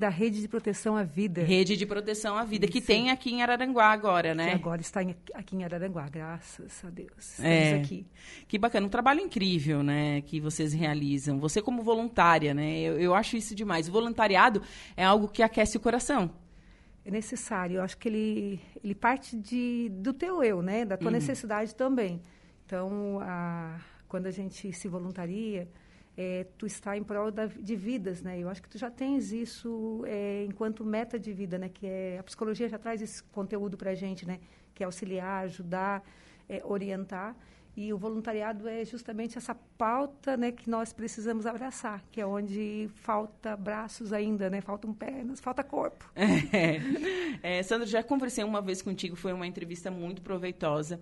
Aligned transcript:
da 0.00 0.08
Rede 0.08 0.40
de 0.40 0.48
Proteção 0.48 0.96
à 0.96 1.04
Vida. 1.04 1.42
Rede 1.42 1.76
de 1.76 1.84
Proteção 1.84 2.36
à 2.36 2.42
Vida, 2.42 2.64
Isso. 2.64 2.72
que 2.72 2.80
tem 2.80 3.10
aqui 3.10 3.30
em 3.30 3.42
Araranguá 3.42 3.92
agora, 3.92 4.34
né? 4.34 4.48
Que 4.48 4.54
agora 4.54 4.80
está 4.80 5.02
em, 5.02 5.14
aqui 5.34 5.54
em 5.54 5.62
Araranguá, 5.62 6.08
graças 6.08 6.82
a 6.82 6.88
Deus. 6.88 7.10
Estamos 7.18 7.50
é, 7.50 7.74
aqui. 7.74 8.06
Que 8.48 8.58
bacana, 8.58 8.86
um 8.86 8.90
trabalho 8.90 9.20
incrível, 9.20 9.82
né, 9.82 10.22
que 10.22 10.40
vocês 10.40 10.72
realizam. 10.72 11.38
Você 11.38 11.60
como 11.60 11.82
voluntária, 11.82 12.54
né? 12.54 12.80
Eu, 12.80 12.98
eu 12.98 13.14
acho 13.14 13.36
isso 13.36 13.54
demais. 13.54 13.88
O 13.88 13.92
voluntariado 13.92 14.62
é 14.96 15.04
algo 15.04 15.28
que 15.28 15.42
aquece 15.42 15.76
o 15.76 15.80
coração. 15.80 16.30
É 17.04 17.10
necessário. 17.10 17.76
Eu 17.76 17.82
acho 17.82 17.98
que 17.98 18.08
ele, 18.08 18.60
ele 18.82 18.94
parte 18.94 19.36
de, 19.36 19.90
do 19.90 20.14
teu 20.14 20.42
eu, 20.42 20.62
né? 20.62 20.86
Da 20.86 20.96
tua 20.96 21.08
uhum. 21.08 21.12
necessidade 21.12 21.74
também. 21.74 22.22
Então, 22.64 23.20
a, 23.20 23.78
quando 24.08 24.26
a 24.26 24.30
gente 24.30 24.72
se 24.72 24.88
voluntaria, 24.88 25.68
é, 26.16 26.46
tu 26.58 26.66
está 26.66 26.96
em 26.96 27.02
prol 27.02 27.30
da, 27.30 27.46
de 27.46 27.76
vidas, 27.76 28.22
né? 28.22 28.38
Eu 28.38 28.48
acho 28.48 28.62
que 28.62 28.68
tu 28.68 28.78
já 28.78 28.90
tens 28.90 29.32
isso 29.32 30.02
é, 30.06 30.44
enquanto 30.44 30.84
meta 30.84 31.18
de 31.18 31.32
vida, 31.32 31.58
né? 31.58 31.68
Que 31.68 31.86
é 31.86 32.18
a 32.18 32.22
psicologia 32.22 32.68
já 32.68 32.78
traz 32.78 33.00
esse 33.00 33.22
conteúdo 33.22 33.76
para 33.76 33.90
a 33.90 33.94
gente, 33.94 34.26
né? 34.26 34.40
Que 34.74 34.82
é 34.82 34.86
auxiliar, 34.86 35.44
ajudar, 35.44 36.02
é, 36.48 36.62
orientar. 36.64 37.36
E 37.76 37.92
o 37.92 37.96
voluntariado 37.96 38.68
é 38.68 38.84
justamente 38.84 39.38
essa 39.38 39.54
pauta, 39.78 40.36
né? 40.36 40.50
Que 40.50 40.68
nós 40.68 40.92
precisamos 40.92 41.46
abraçar, 41.46 42.04
que 42.10 42.20
é 42.20 42.26
onde 42.26 42.90
falta 42.96 43.56
braços 43.56 44.12
ainda, 44.12 44.50
né? 44.50 44.60
Faltam 44.60 44.92
pernas, 44.92 45.40
falta 45.40 45.62
corpo. 45.62 46.10
É. 47.42 47.62
Sandra, 47.62 47.86
já 47.86 48.02
conversei 48.02 48.44
uma 48.44 48.60
vez 48.60 48.82
contigo, 48.82 49.16
foi 49.16 49.32
uma 49.32 49.46
entrevista 49.46 49.90
muito 49.90 50.20
proveitosa. 50.20 51.00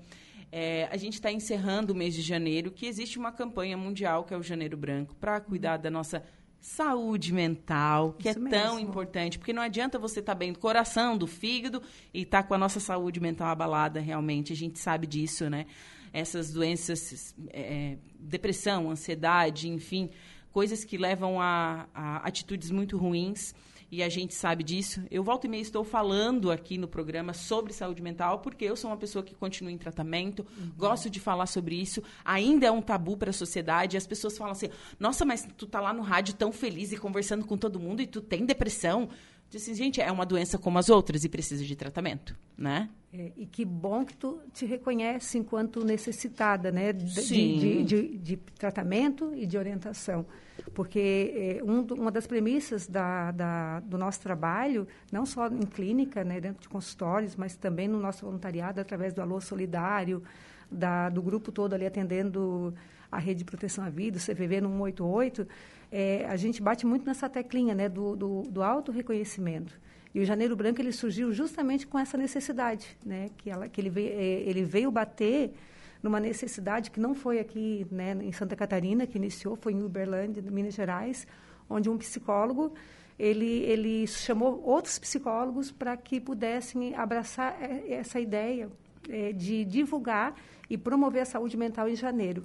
É, 0.51 0.89
a 0.91 0.97
gente 0.97 1.15
está 1.15 1.31
encerrando 1.31 1.93
o 1.93 1.97
mês 1.97 2.15
de 2.15 2.23
janeiro, 2.23 2.71
que 2.71 2.87
existe 2.87 3.19
uma 3.19 3.31
campanha 3.31 3.77
mundial, 3.77 4.25
que 4.25 4.33
é 4.33 4.37
o 4.37 4.43
Janeiro 4.43 4.77
Branco, 4.77 5.15
para 5.15 5.41
cuidar 5.41 5.77
da 5.77 5.91
nossa 5.91 6.23
saúde 6.61 7.33
mental, 7.33 8.15
que 8.15 8.29
Isso 8.29 8.39
é 8.39 8.43
mesmo. 8.43 8.51
tão 8.51 8.79
importante, 8.79 9.39
porque 9.39 9.53
não 9.53 9.63
adianta 9.63 9.99
você 9.99 10.21
estar 10.21 10.33
tá 10.33 10.39
bem 10.39 10.53
do 10.53 10.59
coração, 10.59 11.17
do 11.17 11.27
fígado 11.27 11.83
e 12.13 12.23
estar 12.23 12.43
tá 12.43 12.49
com 12.49 12.55
a 12.55 12.59
nossa 12.59 12.81
saúde 12.81 13.21
mental 13.21 13.49
abalada 13.49 14.01
realmente, 14.01 14.53
a 14.53 14.57
gente 14.57 14.79
sabe 14.79 15.07
disso, 15.07 15.49
né? 15.49 15.67
Essas 16.13 16.51
doenças, 16.51 17.35
é, 17.51 17.99
depressão, 18.19 18.91
ansiedade, 18.91 19.69
enfim, 19.69 20.11
coisas 20.51 20.85
que 20.85 20.97
levam 20.97 21.41
a, 21.41 21.87
a 21.95 22.17
atitudes 22.27 22.71
muito 22.71 22.97
ruins 22.97 23.55
e 23.91 24.03
a 24.03 24.09
gente 24.09 24.35
sabe 24.35 24.63
disso. 24.63 25.03
Eu 25.11 25.25
volto 25.25 25.45
e 25.45 25.49
meia 25.49 25.63
estou 25.63 25.83
falando 25.83 26.51
aqui 26.51 26.77
no 26.77 26.87
programa 26.87 27.33
sobre 27.33 27.73
saúde 27.73 28.03
mental, 28.03 28.41
porque 28.41 28.65
eu 28.65 28.77
sou 28.77 28.91
uma 28.91 28.97
pessoa 28.97 29.23
que 29.23 29.35
continua 29.35 29.73
em 29.73 29.79
tratamento, 29.79 30.47
uhum. 30.59 30.71
gosto 30.77 31.09
de 31.09 31.19
falar 31.19 31.47
sobre 31.47 31.81
isso. 31.81 32.03
Ainda 32.25 32.67
é 32.67 32.71
um 32.71 32.83
tabu 32.83 33.17
para 33.17 33.31
a 33.31 33.33
sociedade. 33.33 33.97
As 33.97 34.07
pessoas 34.07 34.37
falam 34.37 34.53
assim: 34.53 34.69
nossa, 34.99 35.25
mas 35.25 35.47
tu 35.57 35.67
tá 35.67 35.81
lá 35.81 35.93
no 35.93 36.03
rádio 36.03 36.35
tão 36.35 36.53
feliz 36.53 36.93
e 36.93 36.97
conversando 36.97 37.47
com 37.47 37.57
todo 37.57 37.81
mundo 37.81 38.03
e 38.03 38.07
tu 38.07 38.21
tem 38.21 38.45
depressão. 38.45 39.09
Disse, 39.51 39.75
gente, 39.75 39.99
é 39.99 40.13
uma 40.13 40.27
doença 40.27 40.59
como 40.59 40.79
as 40.79 40.91
outras 40.91 41.25
e 41.25 41.29
precisa 41.29 41.65
de 41.65 41.75
tratamento, 41.75 42.37
né? 42.55 42.91
É, 43.11 43.33
e 43.35 43.47
que 43.47 43.65
bom 43.65 44.05
que 44.05 44.15
tu 44.15 44.43
te 44.53 44.67
reconhece 44.67 45.39
enquanto 45.39 45.83
necessitada, 45.83 46.71
né? 46.71 46.93
De, 46.93 47.07
de, 47.25 47.83
de, 47.83 48.19
de 48.19 48.37
tratamento 48.37 49.33
e 49.35 49.47
de 49.47 49.57
orientação. 49.57 50.27
Porque 50.75 51.59
é, 51.61 51.65
um, 51.65 51.83
uma 51.95 52.11
das 52.11 52.27
premissas 52.27 52.87
da, 52.87 53.31
da, 53.31 53.81
do 53.81 53.97
nosso 53.97 54.21
trabalho, 54.21 54.87
não 55.11 55.25
só 55.25 55.47
em 55.49 55.67
clínica, 55.67 56.25
né, 56.25 56.41
dentro 56.41 56.63
de 56.63 56.69
consultórios, 56.69 57.37
mas 57.37 57.57
também 57.57 57.89
no 57.89 57.99
nosso 57.99 58.25
voluntariado, 58.25 58.81
através 58.81 59.13
do 59.13 59.21
Alô 59.21 59.41
Solidário, 59.41 60.23
da, 60.71 61.09
do 61.09 61.23
grupo 61.23 61.51
todo 61.51 61.75
ali 61.75 61.87
atendendo 61.87 62.75
a 63.11 63.19
Rede 63.19 63.39
de 63.39 63.45
Proteção 63.45 63.85
à 63.85 63.91
Vida, 63.91 64.19
o 64.19 64.21
CVV 64.21 64.61
no 64.61 64.69
188, 64.69 65.47
é, 65.91 66.27
a 66.29 66.37
gente 66.37 66.61
bate 66.63 66.87
muito 66.87 67.07
nessa 67.07 67.29
teclinha 67.29 67.75
né, 67.75 67.89
do, 67.89 68.15
do, 68.15 68.43
do 68.43 68.63
auto-reconhecimento. 68.63 69.73
E 70.15 70.21
o 70.21 70.25
Janeiro 70.25 70.57
Branco 70.57 70.81
ele 70.81 70.93
surgiu 70.93 71.33
justamente 71.33 71.87
com 71.87 71.99
essa 71.99 72.17
necessidade, 72.17 72.97
né, 73.05 73.31
que, 73.37 73.51
ela, 73.51 73.69
que 73.69 73.81
ele, 73.81 73.91
veio, 73.91 74.13
é, 74.13 74.23
ele 74.43 74.65
veio 74.65 74.91
bater 74.91 75.55
numa 76.03 76.21
necessidade 76.21 76.91
que 76.91 77.01
não 77.01 77.15
foi 77.15 77.39
aqui 77.39 77.87
né, 77.91 78.17
em 78.23 78.33
Santa 78.33 78.55
Catarina 78.55 79.07
que 79.07 79.19
iniciou, 79.19 79.57
foi 79.57 79.73
em 79.73 79.83
Uberlândia, 79.83 80.43
Minas 80.43 80.75
Gerais, 80.75 81.27
onde 81.69 81.91
um 81.91 81.99
psicólogo 81.99 82.73
ele, 83.19 83.65
ele 83.65 84.07
chamou 84.07 84.63
outros 84.65 84.99
psicólogos 84.99 85.73
para 85.73 85.97
que 85.97 86.21
pudessem 86.21 86.95
abraçar 86.95 87.61
é, 87.61 87.95
essa 87.95 88.21
ideia 88.21 88.71
é, 89.09 89.33
de 89.33 89.65
divulgar 89.65 90.35
e 90.71 90.79
promover 90.79 91.23
a 91.23 91.25
saúde 91.25 91.57
mental 91.57 91.89
em 91.89 91.97
janeiro. 91.97 92.45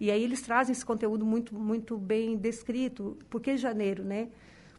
E 0.00 0.10
aí 0.10 0.24
eles 0.24 0.40
trazem 0.40 0.72
esse 0.72 0.84
conteúdo 0.84 1.24
muito, 1.26 1.54
muito 1.54 1.98
bem 1.98 2.36
descrito. 2.36 3.16
Por 3.28 3.40
que 3.40 3.56
janeiro, 3.56 4.02
né? 4.02 4.28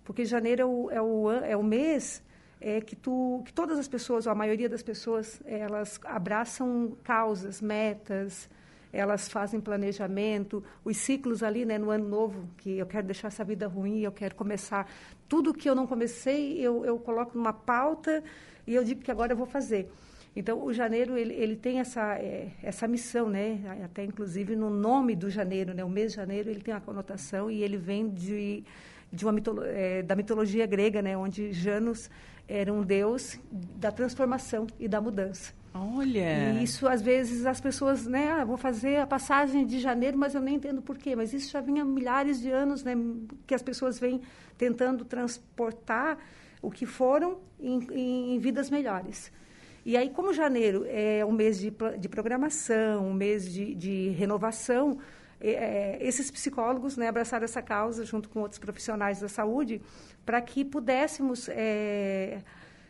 Porque 0.04 0.26
janeiro 0.26 0.62
é 0.62 0.66
o, 0.66 0.92
é 0.92 1.02
o, 1.02 1.32
é 1.32 1.58
o 1.58 1.64
mês 1.64 2.24
é, 2.66 2.82
que, 2.82 2.96
tu, 2.96 3.44
que 3.46 3.54
todas 3.54 3.78
as 3.78 3.88
pessoas, 3.88 4.26
ou 4.26 4.32
a 4.32 4.36
maioria 4.36 4.68
das 4.68 4.82
pessoas, 4.82 5.40
elas 5.46 6.00
abraçam 6.04 6.98
causas, 7.04 7.62
metas, 7.62 8.50
elas 8.92 9.30
fazem 9.30 9.62
planejamento, 9.62 10.64
os 10.84 10.98
ciclos 10.98 11.44
ali, 11.44 11.64
né, 11.64 11.78
no 11.78 11.92
ano 11.92 12.10
novo, 12.10 12.50
que 12.58 12.76
eu 12.76 12.88
quero 12.88 13.06
deixar 13.06 13.28
essa 13.28 13.44
vida 13.44 13.68
ruim, 13.68 14.00
eu 14.00 14.12
quero 14.12 14.34
começar. 14.34 14.92
Tudo 15.30 15.54
que 15.54 15.70
eu 15.70 15.76
não 15.76 15.86
comecei, 15.86 16.60
eu, 16.60 16.84
eu 16.84 16.98
coloco 16.98 17.38
numa 17.38 17.54
pauta 17.54 18.24
e 18.66 18.74
eu 18.74 18.84
digo 18.84 19.02
que 19.02 19.12
agora 19.12 19.34
eu 19.34 19.38
vou 19.38 19.46
fazer. 19.46 19.92
Então, 20.36 20.64
o 20.64 20.74
janeiro, 20.74 21.16
ele, 21.16 21.36
ele 21.36 21.56
tem 21.56 21.80
essa, 21.80 22.16
é, 22.16 22.50
essa 22.64 22.88
missão, 22.88 23.30
né? 23.30 23.60
Até, 23.86 24.04
inclusive, 24.04 24.56
no 24.56 24.72
nome 24.72 25.16
do 25.16 25.30
janeiro, 25.30 25.72
né? 25.72 25.84
O 25.84 25.90
mês 25.90 26.14
de 26.14 26.16
janeiro, 26.18 26.50
ele 26.50 26.62
tem 26.62 26.74
uma 26.74 26.82
conotação 26.82 27.50
e 27.52 27.62
ele 27.62 27.78
vem 27.78 28.10
de, 28.10 28.64
de 29.16 29.26
uma 29.26 29.32
mitolo 29.32 29.64
é, 29.64 30.04
da 30.04 30.16
mitologia 30.16 30.66
grega, 30.66 31.02
né? 31.02 31.18
Onde 31.18 31.52
Janus 31.54 32.10
era 32.48 32.72
um 32.72 32.84
deus 32.84 33.40
da 33.52 33.92
transformação 33.92 34.68
e 34.80 34.88
da 34.88 35.02
mudança. 35.02 35.54
Olha! 35.74 36.54
E 36.54 36.64
isso, 36.64 36.88
às 36.88 37.02
vezes, 37.02 37.46
as 37.46 37.60
pessoas, 37.60 38.06
né? 38.06 38.32
Ah, 38.32 38.46
vou 38.46 38.58
fazer 38.58 38.98
a 38.98 39.08
passagem 39.08 39.66
de 39.66 39.80
janeiro, 39.80 40.18
mas 40.18 40.34
eu 40.34 40.42
nem 40.42 40.56
entendo 40.56 40.82
por 40.82 40.98
quê. 40.98 41.16
Mas 41.16 41.34
isso 41.34 41.52
já 41.52 41.60
vinha 41.60 41.84
milhares 41.84 42.40
de 42.40 42.50
anos, 42.50 42.84
né? 42.84 42.94
Que 43.46 43.54
as 43.54 43.62
pessoas 43.62 44.00
vêm 44.00 44.22
tentando 44.58 45.04
transportar 45.04 46.18
o 46.62 46.72
que 46.72 46.86
foram 46.86 47.40
em, 47.60 48.36
em 48.36 48.40
vidas 48.40 48.70
melhores. 48.70 49.32
E 49.86 49.96
aí, 49.96 50.10
como 50.10 50.34
janeiro 50.34 50.86
é 50.88 51.24
um 51.26 51.32
mês 51.32 51.60
de, 51.60 51.72
de 52.00 52.10
programação, 52.10 53.08
um 53.08 53.14
mês 53.14 53.52
de, 53.52 53.76
de 53.76 54.10
renovação, 54.10 54.98
é, 55.50 55.98
é, 56.02 56.08
esses 56.08 56.32
psicólogos 56.32 56.98
né, 56.98 57.08
abraçaram 57.08 57.44
essa 57.46 57.62
causa 57.62 58.06
junto 58.06 58.30
com 58.30 58.42
outros 58.42 58.60
profissionais 58.60 59.20
da 59.20 59.28
saúde 59.28 59.82
para 60.26 60.42
que 60.42 60.66
pudéssemos 60.66 61.48
é, 61.50 62.40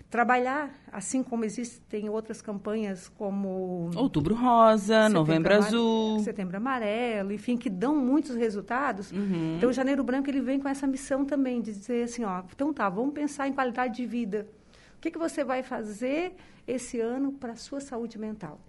trabalhar, 0.09 0.73
assim 0.91 1.21
como 1.21 1.43
existem 1.43 2.09
outras 2.09 2.41
campanhas 2.41 3.09
como... 3.09 3.89
Outubro 3.95 4.35
Rosa, 4.35 5.09
Novembro 5.09 5.53
Azul... 5.53 6.19
Setembro 6.19 6.57
Amarelo, 6.57 7.33
enfim, 7.33 7.57
que 7.57 7.69
dão 7.69 7.95
muitos 7.95 8.35
resultados. 8.35 9.11
Uhum. 9.11 9.55
Então, 9.57 9.69
o 9.69 9.73
Janeiro 9.73 10.03
Branco 10.03 10.29
ele 10.29 10.41
vem 10.41 10.59
com 10.59 10.69
essa 10.69 10.87
missão 10.87 11.25
também 11.25 11.61
de 11.61 11.71
dizer 11.71 12.03
assim, 12.03 12.23
ó, 12.23 12.43
então 12.53 12.73
tá, 12.73 12.87
vamos 12.87 13.13
pensar 13.13 13.47
em 13.47 13.53
qualidade 13.53 13.95
de 13.95 14.05
vida. 14.05 14.47
O 14.97 15.01
que, 15.01 15.11
que 15.11 15.17
você 15.17 15.43
vai 15.43 15.61
fazer 15.61 16.35
esse 16.67 16.99
ano 16.99 17.31
para 17.31 17.53
a 17.53 17.55
sua 17.55 17.79
saúde 17.79 18.17
mental. 18.17 18.59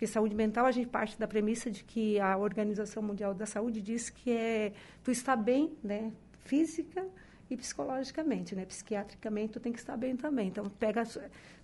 Porque 0.00 0.06
saúde 0.06 0.34
mental, 0.34 0.64
a 0.64 0.70
gente 0.70 0.88
parte 0.88 1.18
da 1.18 1.28
premissa 1.28 1.70
de 1.70 1.84
que 1.84 2.18
a 2.18 2.34
Organização 2.34 3.02
Mundial 3.02 3.34
da 3.34 3.44
Saúde 3.44 3.82
diz 3.82 4.08
que 4.08 4.30
é 4.30 4.72
tu 5.04 5.10
está 5.10 5.36
bem, 5.36 5.76
né, 5.84 6.10
física 6.38 7.06
e 7.50 7.54
psicologicamente, 7.54 8.54
né, 8.54 8.64
psiquiatricamente 8.64 9.52
tu 9.52 9.60
tem 9.60 9.70
que 9.70 9.78
estar 9.78 9.98
bem 9.98 10.16
também. 10.16 10.48
Então, 10.48 10.64
pega 10.70 11.02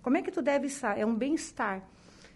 como 0.03 0.17
é 0.17 0.21
que 0.21 0.29
tu 0.29 0.43
deve 0.43 0.67
estar? 0.67 0.99
É 0.99 1.03
um 1.03 1.15
bem-estar. 1.15 1.81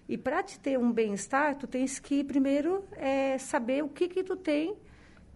E 0.10 0.18
para 0.18 0.42
te 0.42 0.60
ter 0.60 0.80
um 0.80 0.92
bem-estar, 0.92 1.56
tu 1.56 1.68
tens 1.68 2.00
que 2.00 2.24
primeiro 2.24 2.84
é, 2.94 3.38
saber 3.38 3.84
o 3.84 3.88
que 3.88 4.08
que 4.08 4.24
tu 4.24 4.36
tem 4.36 4.76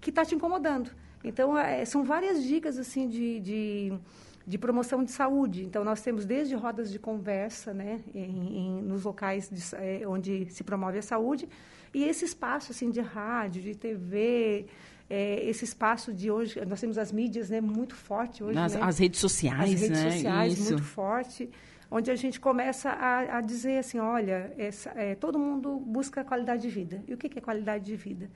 que 0.01 0.09
está 0.09 0.25
te 0.25 0.33
incomodando. 0.33 0.89
Então, 1.23 1.55
é, 1.55 1.85
são 1.85 2.03
várias 2.03 2.43
dicas 2.43 2.79
assim 2.79 3.07
de, 3.07 3.39
de 3.39 3.99
de 4.45 4.57
promoção 4.57 5.03
de 5.03 5.11
saúde. 5.11 5.63
Então, 5.63 5.83
nós 5.83 6.01
temos 6.01 6.25
desde 6.25 6.55
rodas 6.55 6.91
de 6.91 6.99
conversa, 6.99 7.73
né, 7.73 8.01
em, 8.13 8.57
em, 8.57 8.81
nos 8.83 9.03
locais 9.03 9.49
de, 9.49 9.63
é, 9.75 10.07
onde 10.07 10.47
se 10.51 10.63
promove 10.63 10.99
a 10.99 11.01
saúde, 11.01 11.49
e 11.93 12.03
esse 12.03 12.25
espaço, 12.25 12.71
assim, 12.71 12.91
de 12.91 13.01
rádio, 13.01 13.61
de 13.61 13.73
TV, 13.73 14.67
é, 15.09 15.43
esse 15.49 15.63
espaço 15.63 16.13
de 16.13 16.29
hoje, 16.29 16.63
nós 16.65 16.79
temos 16.79 16.97
as 16.97 17.11
mídias, 17.11 17.49
né, 17.49 17.59
muito 17.61 17.95
forte 17.95 18.43
hoje, 18.43 18.55
Nas, 18.55 18.75
né? 18.75 18.81
As 18.83 18.99
redes 18.99 19.19
sociais, 19.19 19.73
As 19.73 19.81
redes 19.81 20.03
né? 20.03 20.11
sociais, 20.11 20.53
Isso. 20.53 20.63
muito 20.63 20.83
forte, 20.83 21.49
onde 21.89 22.11
a 22.11 22.15
gente 22.15 22.39
começa 22.39 22.89
a, 22.89 23.37
a 23.37 23.41
dizer 23.41 23.77
assim, 23.77 23.99
olha, 23.99 24.53
essa, 24.57 24.89
é, 24.95 25.15
todo 25.15 25.39
mundo 25.39 25.79
busca 25.79 26.23
qualidade 26.23 26.63
de 26.63 26.69
vida. 26.69 27.03
E 27.07 27.13
o 27.13 27.17
que, 27.17 27.29
que 27.29 27.39
é 27.39 27.41
qualidade 27.41 27.85
de 27.85 27.95
vida? 27.95 28.29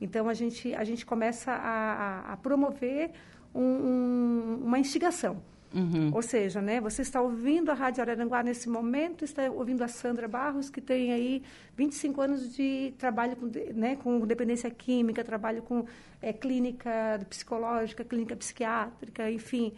Então, 0.00 0.28
a 0.28 0.34
gente, 0.34 0.74
a 0.74 0.84
gente 0.84 1.06
começa 1.06 1.50
a, 1.50 1.92
a, 1.92 2.32
a 2.32 2.36
promover 2.36 3.12
um, 3.54 3.62
um, 3.62 4.62
uma 4.64 4.78
instigação. 4.78 5.42
Uhum. 5.76 6.10
Ou 6.14 6.22
seja, 6.22 6.62
né, 6.62 6.80
você 6.80 7.02
está 7.02 7.20
ouvindo 7.20 7.70
a 7.70 7.74
Rádio 7.74 8.00
Araranguá 8.00 8.42
nesse 8.42 8.66
momento, 8.66 9.26
está 9.26 9.50
ouvindo 9.50 9.84
a 9.84 9.88
Sandra 9.88 10.26
Barros, 10.26 10.70
que 10.70 10.80
tem 10.80 11.12
aí 11.12 11.42
25 11.76 12.18
anos 12.22 12.56
de 12.56 12.94
trabalho 12.96 13.36
com, 13.36 13.50
né, 13.74 13.94
com 13.96 14.20
dependência 14.20 14.70
química, 14.70 15.22
trabalho 15.22 15.60
com 15.60 15.84
é, 16.22 16.32
clínica 16.32 17.20
psicológica, 17.28 18.02
clínica 18.02 18.34
psiquiátrica, 18.34 19.30
enfim. 19.30 19.74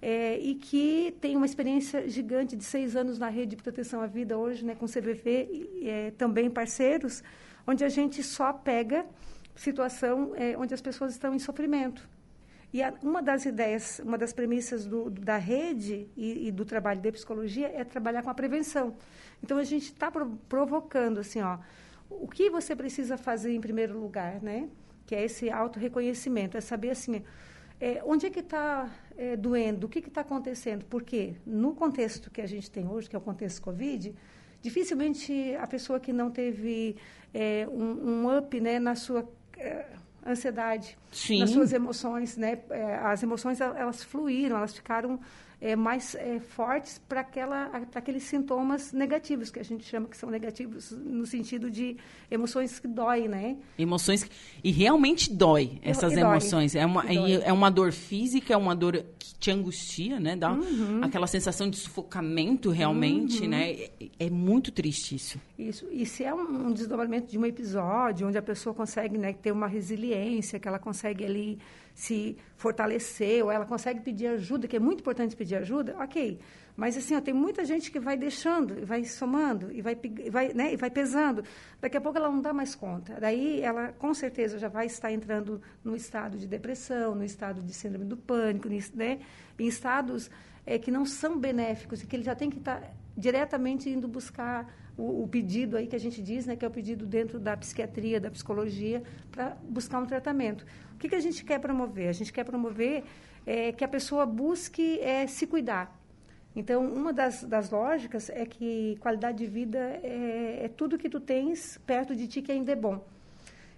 é, 0.00 0.36
e 0.38 0.56
que 0.56 1.14
tem 1.20 1.36
uma 1.36 1.46
experiência 1.46 2.08
gigante 2.08 2.56
de 2.56 2.64
seis 2.64 2.96
anos 2.96 3.18
na 3.18 3.28
rede 3.28 3.54
de 3.54 3.62
proteção 3.62 4.00
à 4.00 4.06
vida 4.06 4.36
hoje, 4.36 4.64
né, 4.64 4.74
com 4.74 4.86
CVV, 4.86 5.82
é, 5.84 6.10
também 6.18 6.50
parceiros, 6.50 7.22
onde 7.66 7.84
a 7.84 7.88
gente 7.88 8.22
só 8.22 8.52
pega 8.52 9.06
situação 9.54 10.32
é, 10.34 10.56
onde 10.56 10.74
as 10.74 10.80
pessoas 10.80 11.12
estão 11.12 11.34
em 11.34 11.38
sofrimento. 11.38 12.08
E 12.72 12.82
a, 12.82 12.94
uma 13.02 13.22
das 13.22 13.44
ideias, 13.44 14.00
uma 14.02 14.16
das 14.16 14.32
premissas 14.32 14.86
do, 14.86 15.10
da 15.10 15.36
rede 15.36 16.08
e, 16.16 16.48
e, 16.48 16.50
do 16.50 16.64
trabalho 16.64 17.00
de 17.00 17.12
psicologia 17.12 17.68
é 17.68 17.84
trabalhar 17.84 18.22
com 18.22 18.30
a 18.30 18.34
prevenção. 18.34 18.96
Então 19.42 19.58
a 19.58 19.64
gente 19.64 19.92
está 19.92 20.10
pro, 20.10 20.26
provocando 20.48 21.18
assim, 21.18 21.42
ó, 21.42 21.58
o 22.08 22.26
que 22.26 22.48
você 22.48 22.74
precisa 22.74 23.18
fazer 23.18 23.54
em 23.54 23.60
primeiro 23.60 23.98
lugar, 23.98 24.40
né? 24.42 24.68
Que 25.06 25.14
é 25.14 25.24
esse 25.24 25.50
auto-reconhecimento, 25.50 26.56
é 26.56 26.60
saber 26.60 26.90
assim, 26.90 27.22
é, 27.80 28.00
onde 28.06 28.26
é 28.26 28.30
que 28.30 28.40
está 28.40 28.88
é, 29.16 29.36
doendo, 29.36 29.86
o 29.86 29.90
que 29.90 29.98
está 29.98 30.20
acontecendo? 30.22 30.84
Porque 30.86 31.34
no 31.44 31.74
contexto 31.74 32.30
que 32.30 32.40
a 32.40 32.46
gente 32.46 32.70
tem 32.70 32.86
hoje, 32.86 33.10
que 33.10 33.16
é 33.16 33.18
o 33.18 33.22
contexto 33.22 33.60
Covid, 33.60 34.14
dificilmente 34.62 35.54
a 35.60 35.66
pessoa 35.66 35.98
que 35.98 36.12
não 36.12 36.30
teve 36.30 36.96
é, 37.34 37.66
um, 37.68 38.22
um, 38.24 38.38
up 38.38 38.60
né, 38.60 38.78
na 38.78 38.94
sua 38.94 39.28
é, 39.58 39.86
ansiedade, 40.26 40.96
Sim. 41.10 41.40
nas 41.40 41.50
suas 41.50 41.72
emoções, 41.72 42.36
né, 42.36 42.58
é, 42.70 42.96
as 42.96 43.22
emoções 43.22 43.60
elas 43.60 44.02
fluíram, 44.02 44.56
elas 44.56 44.74
ficaram 44.74 45.18
é, 45.62 45.76
mais 45.76 46.16
é, 46.16 46.40
fortes 46.40 47.00
para 47.08 47.20
aqueles 47.94 48.24
sintomas 48.24 48.92
negativos, 48.92 49.48
que 49.48 49.60
a 49.60 49.62
gente 49.62 49.84
chama 49.84 50.08
que 50.08 50.16
são 50.16 50.28
negativos 50.28 50.90
no 50.90 51.24
sentido 51.24 51.70
de 51.70 51.96
emoções 52.28 52.80
que 52.80 52.88
doem, 52.88 53.28
né? 53.28 53.56
Emoções... 53.78 54.28
E 54.64 54.72
realmente 54.72 55.32
dói 55.32 55.78
essas 55.80 56.14
e 56.14 56.20
emoções. 56.20 56.72
Dói. 56.72 56.82
É, 56.82 56.86
uma, 56.86 57.04
é 57.06 57.52
uma 57.52 57.70
dor 57.70 57.92
física, 57.92 58.52
é 58.52 58.56
uma 58.56 58.74
dor 58.74 59.04
que 59.16 59.36
te 59.36 59.52
angustia, 59.52 60.18
né? 60.18 60.34
Dá 60.34 60.52
uhum. 60.52 61.00
aquela 61.04 61.28
sensação 61.28 61.70
de 61.70 61.76
sufocamento 61.76 62.70
realmente, 62.70 63.42
uhum. 63.42 63.50
né? 63.50 63.70
É, 63.70 63.90
é, 64.18 64.30
muito 64.30 64.72
triste 64.72 65.14
isso. 65.14 65.40
Isso. 65.56 65.86
E 65.92 66.04
se 66.04 66.24
é 66.24 66.34
um, 66.34 66.66
um 66.66 66.72
desdobramento 66.72 67.30
de 67.30 67.38
um 67.38 67.46
episódio 67.46 68.26
onde 68.26 68.36
a 68.36 68.42
pessoa 68.42 68.74
consegue 68.74 69.16
né, 69.16 69.32
ter 69.32 69.52
uma 69.52 69.68
resiliência, 69.68 70.58
que 70.58 70.66
ela 70.66 70.80
consegue 70.80 71.24
ali 71.24 71.58
se 71.94 72.36
fortalecer, 72.56 73.44
ou 73.44 73.50
ela 73.50 73.66
consegue 73.66 74.00
pedir 74.00 74.26
ajuda, 74.28 74.66
que 74.66 74.76
é 74.76 74.80
muito 74.80 75.00
importante 75.00 75.36
pedir 75.36 75.56
ajuda, 75.56 75.96
ok. 75.98 76.38
Mas 76.76 76.96
assim, 76.96 77.14
ó, 77.14 77.20
tem 77.20 77.34
muita 77.34 77.64
gente 77.64 77.90
que 77.90 78.00
vai 78.00 78.16
deixando, 78.16 78.86
vai 78.86 79.04
somando, 79.04 79.70
e 79.70 79.82
vai, 79.82 79.98
vai, 80.30 80.54
né, 80.54 80.72
e 80.72 80.76
vai 80.76 80.90
pesando. 80.90 81.44
Daqui 81.80 81.96
a 81.96 82.00
pouco 82.00 82.16
ela 82.16 82.30
não 82.30 82.40
dá 82.40 82.52
mais 82.52 82.74
conta. 82.74 83.18
Daí 83.20 83.60
ela, 83.60 83.92
com 83.92 84.14
certeza, 84.14 84.58
já 84.58 84.68
vai 84.68 84.86
estar 84.86 85.12
entrando 85.12 85.60
no 85.84 85.94
estado 85.94 86.38
de 86.38 86.46
depressão, 86.46 87.14
no 87.14 87.24
estado 87.24 87.62
de 87.62 87.72
síndrome 87.74 88.06
do 88.06 88.16
pânico, 88.16 88.68
né, 88.94 89.20
em 89.58 89.66
estados 89.66 90.30
é, 90.64 90.78
que 90.78 90.90
não 90.90 91.04
são 91.04 91.38
benéficos 91.38 92.02
e 92.02 92.06
que 92.06 92.16
ele 92.16 92.24
já 92.24 92.34
tem 92.34 92.48
que 92.48 92.58
estar 92.58 92.82
diretamente 93.16 93.90
indo 93.90 94.08
buscar 94.08 94.66
o, 94.96 95.22
o, 95.22 95.28
pedido 95.28 95.76
aí 95.76 95.86
que 95.86 95.96
a 95.96 96.00
gente 96.00 96.22
diz, 96.22 96.46
né, 96.46 96.56
que 96.56 96.64
é 96.64 96.68
o 96.68 96.70
pedido 96.70 97.06
dentro 97.06 97.38
da 97.38 97.56
psiquiatria, 97.56 98.20
da 98.20 98.30
psicologia, 98.30 99.02
para 99.30 99.56
buscar 99.68 99.98
um 99.98 100.06
tratamento 100.06 100.64
que, 101.02 101.08
que 101.08 101.14
a 101.16 101.20
gente 101.20 101.44
quer 101.44 101.58
promover? 101.58 102.08
A 102.08 102.12
gente 102.12 102.32
quer 102.32 102.44
promover 102.44 103.02
é, 103.44 103.72
que 103.72 103.82
a 103.82 103.88
pessoa 103.88 104.24
busque 104.24 105.00
é, 105.00 105.26
se 105.26 105.46
cuidar. 105.48 105.98
Então, 106.54 106.86
uma 106.86 107.12
das, 107.12 107.42
das, 107.42 107.70
lógicas 107.70 108.30
é 108.30 108.46
que 108.46 108.96
qualidade 109.00 109.38
de 109.38 109.46
vida 109.46 109.78
é, 109.78 110.60
é, 110.64 110.68
tudo 110.68 110.98
que 110.98 111.08
tu 111.08 111.18
tens 111.18 111.78
perto 111.86 112.14
de 112.14 112.28
ti 112.28 112.40
que 112.40 112.52
ainda 112.52 112.70
é 112.70 112.76
bom. 112.76 113.04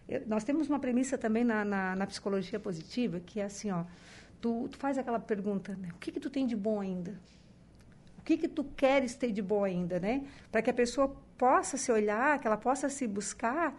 Eu, 0.08 0.22
nós 0.26 0.44
temos 0.44 0.68
uma 0.68 0.78
premissa 0.78 1.16
também 1.16 1.44
na, 1.44 1.64
na, 1.64 1.96
na, 1.96 2.06
psicologia 2.06 2.60
positiva, 2.60 3.20
que 3.20 3.40
é 3.40 3.44
assim, 3.44 3.70
ó, 3.70 3.84
tu, 4.40 4.68
tu 4.68 4.76
faz 4.76 4.98
aquela 4.98 5.20
pergunta, 5.20 5.74
né? 5.76 5.88
o 5.94 5.98
que, 5.98 6.12
que 6.12 6.20
tu 6.20 6.28
tem 6.28 6.46
de 6.46 6.56
bom 6.56 6.80
ainda? 6.80 7.18
O 8.18 8.22
que, 8.22 8.36
que 8.36 8.48
tu 8.48 8.64
queres 8.64 9.14
ter 9.14 9.30
de 9.30 9.40
bom 9.40 9.64
ainda, 9.64 10.00
né? 10.00 10.24
Para 10.50 10.62
que 10.62 10.70
a 10.70 10.74
pessoa 10.74 11.14
possa 11.38 11.76
se 11.76 11.92
olhar, 11.92 12.38
que 12.38 12.46
ela 12.46 12.56
possa 12.56 12.88
se 12.88 13.06
buscar 13.06 13.74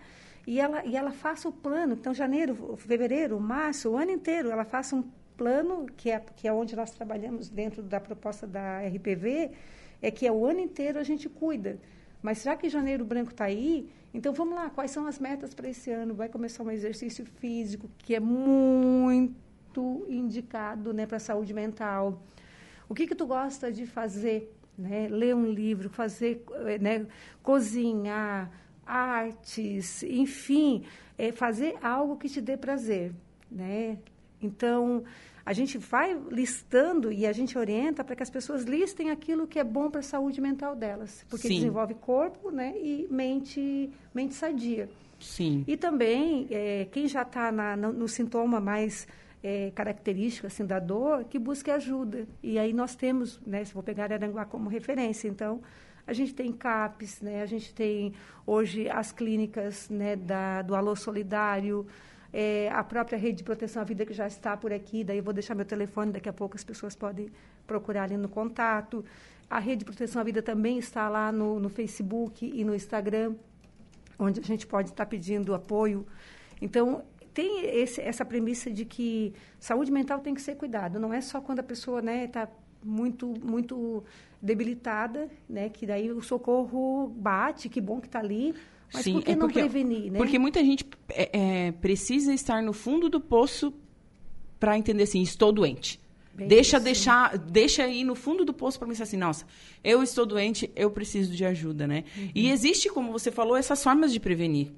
e 0.48 0.60
ela, 0.60 0.86
e 0.86 0.96
ela 0.96 1.12
faça 1.12 1.50
o 1.50 1.52
plano. 1.52 1.94
Então, 1.94 2.14
janeiro, 2.14 2.76
fevereiro, 2.78 3.40
março, 3.40 3.90
o 3.90 3.98
ano 3.98 4.12
inteiro, 4.12 4.50
ela 4.52 4.64
faça 4.64 4.96
um 4.96 5.04
plano, 5.36 5.86
que 5.98 6.12
é, 6.12 6.20
que 6.20 6.48
é 6.48 6.54
onde 6.54 6.76
nós 6.76 6.92
trabalhamos 6.92 7.50
dentro 7.50 7.82
da 7.82 8.00
proposta 8.00 8.46
da 8.48 8.80
RPV, 8.80 9.52
é 10.02 10.12
que 10.12 10.26
é 10.28 10.32
o 10.32 10.46
ano 10.46 10.60
inteiro 10.60 11.00
a 11.00 11.04
gente 11.04 11.28
cuida. 11.28 11.80
Mas 12.22 12.40
será 12.40 12.56
que 12.56 12.70
janeiro 12.70 13.06
branco 13.06 13.32
está 13.32 13.46
aí? 13.46 13.90
Então 14.14 14.34
vamos 14.34 14.56
lá, 14.56 14.70
quais 14.70 14.92
são 14.92 15.06
as 15.08 15.20
metas 15.20 15.54
para 15.54 15.70
esse 15.70 15.92
ano? 15.92 16.14
Vai 16.14 16.30
começar 16.30 16.64
um 16.64 16.72
exercício 16.72 17.26
físico 17.26 17.90
que 17.98 18.16
é 18.16 18.20
muito 18.20 19.36
indicado 20.08 20.94
né, 20.94 21.06
para 21.06 21.18
a 21.18 21.20
saúde 21.20 21.54
mental. 21.54 22.22
O 22.88 22.96
que, 22.96 23.08
que 23.08 23.16
tu 23.16 23.26
gosta 23.26 23.72
de 23.72 23.86
fazer? 23.86 24.56
Né? 24.78 25.08
Ler 25.10 25.36
um 25.36 25.46
livro, 25.46 25.90
fazer, 25.90 26.44
né, 26.80 27.06
cozinhar, 27.44 28.52
artes, 28.86 30.04
enfim, 30.04 30.84
é 31.18 31.32
fazer 31.32 31.76
algo 31.82 32.18
que 32.18 32.30
te 32.30 32.42
dê 32.42 32.58
prazer, 32.58 33.12
né? 33.52 33.98
Então, 34.42 35.04
a 35.46 35.54
gente 35.54 35.78
vai 35.78 36.20
listando 36.32 37.12
e 37.12 37.26
a 37.26 37.32
gente 37.32 37.58
orienta 37.58 38.04
para 38.04 38.16
que 38.16 38.24
as 38.24 38.30
pessoas 38.30 38.64
listem 38.64 39.12
aquilo 39.12 39.46
que 39.46 39.60
é 39.60 39.64
bom 39.64 39.92
para 39.92 40.00
a 40.00 40.04
saúde 40.04 40.42
mental 40.42 40.76
delas, 40.76 41.24
porque 41.30 41.48
Sim. 41.48 41.56
desenvolve 41.56 41.94
corpo, 41.94 42.50
né, 42.50 42.74
e 42.78 43.08
mente, 43.12 43.90
mente 44.14 44.34
sadia. 44.34 44.90
Sim. 45.20 45.64
E 45.68 45.78
também 45.78 46.48
é, 46.50 46.88
quem 46.92 47.08
já 47.08 47.22
está 47.22 47.52
no, 47.78 47.94
no, 47.94 48.08
sintoma 48.08 48.60
mais 48.60 49.08
é, 49.44 49.72
característico 49.74 50.48
assim 50.48 50.66
da 50.66 50.80
dor, 50.80 51.26
que 51.26 51.40
busque 51.40 51.70
ajuda. 51.72 52.28
E 52.42 52.58
aí 52.60 52.74
nós 52.74 52.96
temos, 52.96 53.40
né, 53.46 53.64
se 53.64 53.74
vou 53.74 53.84
pegar 53.84 54.12
Aranguá 54.12 54.46
como 54.46 54.68
referência, 54.68 55.28
então 55.28 55.62
a 56.08 56.14
gente 56.14 56.34
tem 56.34 56.52
CAPES, 56.52 57.22
né? 57.22 57.42
a 57.42 57.46
gente 57.46 57.74
tem 57.74 58.14
hoje 58.46 58.90
as 58.90 59.12
clínicas 59.12 59.90
né, 59.90 60.16
da, 60.16 60.62
do 60.62 60.76
Alô 60.76 60.96
Solidário, 60.96 61.86
é, 62.32 62.70
a 62.72 62.84
própria 62.84 63.18
rede 63.18 63.38
de 63.38 63.44
proteção 63.44 63.82
à 63.82 63.86
vida 63.86 64.06
que 64.06 64.14
já 64.14 64.28
está 64.28 64.56
por 64.58 64.72
aqui, 64.72 65.04
daí 65.04 65.18
eu 65.18 65.24
vou 65.24 65.34
deixar 65.34 65.56
meu 65.56 65.66
telefone, 65.66 66.12
daqui 66.12 66.30
a 66.30 66.34
pouco 66.34 66.56
as 66.56 66.64
pessoas 66.64 66.96
podem 66.96 67.30
procurar 67.66 68.04
ali 68.04 68.18
no 68.18 68.28
contato. 68.28 69.04
A 69.50 69.60
rede 69.60 69.80
de 69.80 69.86
proteção 69.86 70.22
à 70.22 70.24
vida 70.24 70.42
também 70.42 70.78
está 70.78 71.08
lá 71.08 71.32
no, 71.32 71.60
no 71.60 71.70
Facebook 71.70 72.46
e 72.46 72.64
no 72.64 72.76
Instagram, 72.76 73.36
onde 74.20 74.40
a 74.40 74.44
gente 74.44 74.68
pode 74.68 74.90
estar 74.90 75.06
pedindo 75.06 75.54
apoio. 75.54 76.06
Então, 76.62 77.04
tem 77.34 77.66
esse, 77.66 78.02
essa 78.02 78.26
premissa 78.26 78.72
de 78.72 78.86
que 78.86 79.34
saúde 79.60 79.92
mental 79.92 80.20
tem 80.20 80.34
que 80.34 80.42
ser 80.42 80.56
cuidado, 80.56 81.00
não 81.00 81.14
é 81.14 81.22
só 81.22 81.42
quando 81.42 81.60
a 81.60 81.64
pessoa 81.64 82.00
está 82.00 82.12
né, 82.12 82.28
tá 82.28 82.50
muito, 82.84 83.34
muito 83.44 84.04
debilitada, 84.46 85.28
né? 85.50 85.70
Que 85.70 85.86
daí 85.86 86.12
o 86.12 86.22
socorro 86.22 87.12
bate, 87.18 87.68
que 87.68 87.82
bom 87.82 88.00
que 88.00 88.08
está 88.08 88.20
ali. 88.20 88.54
Mas 88.94 89.04
Sim, 89.04 89.14
por 89.14 89.24
que 89.24 89.32
é 89.32 89.36
não 89.36 89.50
prevenir, 89.50 90.12
né? 90.12 90.18
Porque 90.18 90.38
muita 90.38 90.64
gente 90.64 90.86
é, 91.10 91.30
é, 91.68 91.72
precisa 91.72 92.34
estar 92.34 92.62
no 92.62 92.72
fundo 92.72 93.10
do 93.10 93.20
poço 93.20 93.74
para 94.60 94.78
entender 94.78 95.04
assim, 95.04 95.22
estou 95.22 95.52
doente. 95.52 96.00
Bem 96.34 96.48
deixa 96.48 96.78
isso. 96.78 96.84
deixar, 96.84 97.38
deixa 97.38 97.88
ir 97.88 98.04
no 98.04 98.14
fundo 98.14 98.46
do 98.46 98.54
poço 98.54 98.78
para 98.78 98.88
pensar 98.88 99.04
assim, 99.04 99.18
nossa, 99.18 99.46
eu 99.84 100.04
estou 100.04 100.26
doente, 100.26 100.70
eu 100.76 100.92
preciso 100.92 101.34
de 101.34 101.44
ajuda, 101.44 101.88
né? 101.88 102.04
Uhum. 102.16 102.30
E 102.36 102.52
existe, 102.52 102.90
como 102.90 103.12
você 103.12 103.32
falou, 103.32 103.56
essas 103.58 103.82
formas 103.84 104.14
de 104.14 104.20
prevenir. 104.20 104.72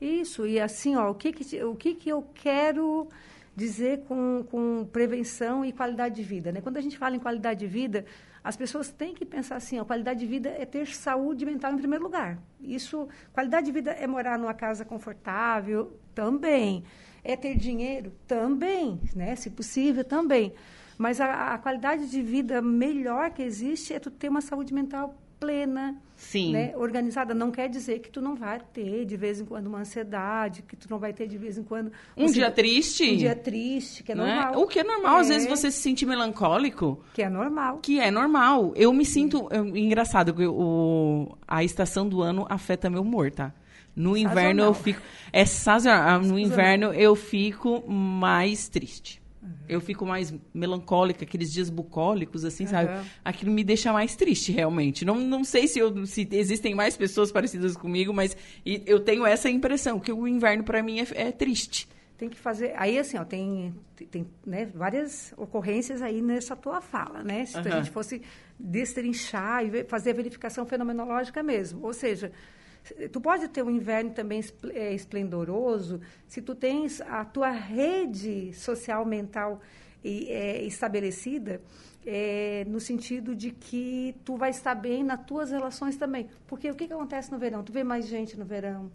Isso, 0.00 0.46
e 0.46 0.58
assim, 0.58 0.96
ó, 0.96 1.10
o 1.10 1.14
que 1.14 1.32
que, 1.32 1.62
o 1.62 1.74
que, 1.74 1.94
que 1.94 2.08
eu 2.08 2.24
quero 2.34 3.08
dizer 3.54 4.00
com, 4.08 4.44
com 4.50 4.88
prevenção 4.90 5.64
e 5.64 5.72
qualidade 5.72 6.14
de 6.14 6.22
vida, 6.22 6.50
né? 6.52 6.60
Quando 6.60 6.78
a 6.78 6.80
gente 6.80 6.96
fala 6.96 7.16
em 7.16 7.18
qualidade 7.18 7.60
de 7.60 7.66
vida, 7.66 8.06
as 8.42 8.56
pessoas 8.56 8.90
têm 8.90 9.14
que 9.14 9.24
pensar 9.24 9.56
assim, 9.56 9.78
a 9.78 9.84
qualidade 9.84 10.20
de 10.20 10.26
vida 10.26 10.48
é 10.48 10.64
ter 10.64 10.86
saúde 10.88 11.44
mental 11.44 11.72
em 11.72 11.78
primeiro 11.78 12.04
lugar. 12.04 12.38
Isso, 12.60 13.08
qualidade 13.32 13.66
de 13.66 13.72
vida 13.72 13.90
é 13.90 14.06
morar 14.06 14.38
numa 14.38 14.54
casa 14.54 14.84
confortável, 14.84 15.98
também. 16.14 16.84
É 17.22 17.36
ter 17.36 17.56
dinheiro, 17.56 18.12
também, 18.26 19.00
né? 19.14 19.36
Se 19.36 19.50
possível, 19.50 20.04
também. 20.04 20.54
Mas 20.96 21.20
a, 21.20 21.54
a 21.54 21.58
qualidade 21.58 22.10
de 22.10 22.22
vida 22.22 22.62
melhor 22.62 23.30
que 23.30 23.42
existe 23.42 23.92
é 23.92 23.98
tu 23.98 24.10
ter 24.10 24.28
uma 24.28 24.40
saúde 24.40 24.72
mental 24.72 25.14
plena, 25.40 25.96
Sim. 26.14 26.52
Né, 26.52 26.72
organizada. 26.76 27.32
Não 27.32 27.50
quer 27.50 27.68
dizer 27.68 28.00
que 28.00 28.10
tu 28.10 28.20
não 28.20 28.36
vai 28.36 28.60
ter 28.72 29.06
de 29.06 29.16
vez 29.16 29.40
em 29.40 29.46
quando 29.46 29.66
uma 29.68 29.78
ansiedade, 29.78 30.62
que 30.62 30.76
tu 30.76 30.86
não 30.90 30.98
vai 30.98 31.14
ter 31.14 31.26
de 31.26 31.38
vez 31.38 31.56
em 31.56 31.62
quando... 31.62 31.90
Um 32.14 32.26
dia 32.26 32.50
triste. 32.50 33.10
Um 33.10 33.16
dia 33.16 33.34
triste, 33.34 34.04
que 34.04 34.12
é 34.12 34.14
normal. 34.14 34.54
É? 34.54 34.56
O 34.58 34.66
que 34.66 34.78
é 34.78 34.84
normal. 34.84 35.16
É. 35.16 35.20
Às 35.20 35.28
vezes 35.28 35.48
você 35.48 35.70
se 35.70 35.80
sente 35.80 36.04
melancólico. 36.04 37.02
Que 37.14 37.22
é 37.22 37.30
normal. 37.30 37.78
Que 37.78 37.98
é 37.98 38.10
normal. 38.10 38.72
Eu 38.76 38.92
me 38.92 39.06
sinto... 39.06 39.48
Eu, 39.50 39.66
engraçado, 39.74 40.34
o, 40.52 41.34
a 41.48 41.64
estação 41.64 42.06
do 42.06 42.20
ano 42.20 42.46
afeta 42.50 42.90
meu 42.90 43.00
humor, 43.00 43.30
tá? 43.30 43.54
No 43.96 44.16
inverno 44.16 44.62
eu 44.62 44.74
fico... 44.74 45.00
É 45.32 45.46
sazonal. 45.46 46.20
No 46.20 46.38
inverno 46.38 46.92
eu 46.92 47.16
fico 47.16 47.82
mais 47.90 48.68
triste. 48.68 49.19
Eu 49.68 49.80
fico 49.80 50.04
mais 50.04 50.34
melancólica, 50.52 51.24
aqueles 51.24 51.52
dias 51.52 51.70
bucólicos, 51.70 52.44
assim, 52.44 52.64
uhum. 52.64 52.70
sabe? 52.70 53.08
Aquilo 53.24 53.50
me 53.50 53.64
deixa 53.64 53.92
mais 53.92 54.14
triste, 54.14 54.52
realmente. 54.52 55.04
Não, 55.04 55.18
não 55.18 55.44
sei 55.44 55.66
se, 55.66 55.78
eu, 55.78 56.06
se 56.06 56.28
existem 56.32 56.74
mais 56.74 56.96
pessoas 56.96 57.32
parecidas 57.32 57.76
comigo, 57.76 58.12
mas 58.12 58.36
eu 58.64 59.00
tenho 59.00 59.24
essa 59.24 59.48
impressão, 59.48 59.98
que 59.98 60.12
o 60.12 60.28
inverno, 60.28 60.62
para 60.64 60.82
mim, 60.82 61.00
é, 61.00 61.06
é 61.14 61.32
triste. 61.32 61.88
tem 62.18 62.28
que 62.28 62.38
fazer. 62.38 62.74
Aí, 62.76 62.98
assim, 62.98 63.16
ó, 63.16 63.24
tem, 63.24 63.74
tem 64.10 64.26
né, 64.44 64.66
várias 64.74 65.32
ocorrências 65.36 66.02
aí 66.02 66.20
nessa 66.20 66.54
tua 66.54 66.82
fala, 66.82 67.22
né? 67.22 67.46
Se 67.46 67.56
uhum. 67.56 67.64
a 67.66 67.70
gente 67.76 67.90
fosse 67.90 68.20
destrinchar 68.58 69.64
e 69.64 69.84
fazer 69.84 70.10
a 70.10 70.14
verificação 70.14 70.66
fenomenológica 70.66 71.42
mesmo. 71.42 71.86
Ou 71.86 71.94
seja, 71.94 72.30
tu 73.12 73.20
pode 73.20 73.48
ter 73.48 73.62
um 73.62 73.70
inverno 73.70 74.10
também 74.10 74.42
é, 74.72 74.92
esplendoroso 74.94 76.00
se 76.26 76.40
tu 76.42 76.54
tens 76.54 77.00
a 77.00 77.24
tua 77.24 77.50
rede 77.50 78.52
social 78.54 79.04
mental 79.04 79.60
é, 80.04 80.62
estabelecida 80.62 81.60
é, 82.06 82.64
no 82.66 82.80
sentido 82.80 83.34
de 83.34 83.50
que 83.50 84.14
tu 84.24 84.36
vai 84.36 84.50
estar 84.50 84.74
bem 84.74 85.04
nas 85.04 85.24
tuas 85.24 85.50
relações 85.50 85.96
também. 85.96 86.28
Porque 86.46 86.70
o 86.70 86.74
que, 86.74 86.86
que 86.86 86.92
acontece 86.92 87.30
no 87.30 87.38
verão? 87.38 87.62
Tu 87.62 87.72
vê 87.72 87.84
mais 87.84 88.06
gente 88.06 88.38
no 88.38 88.44
verão 88.44 88.90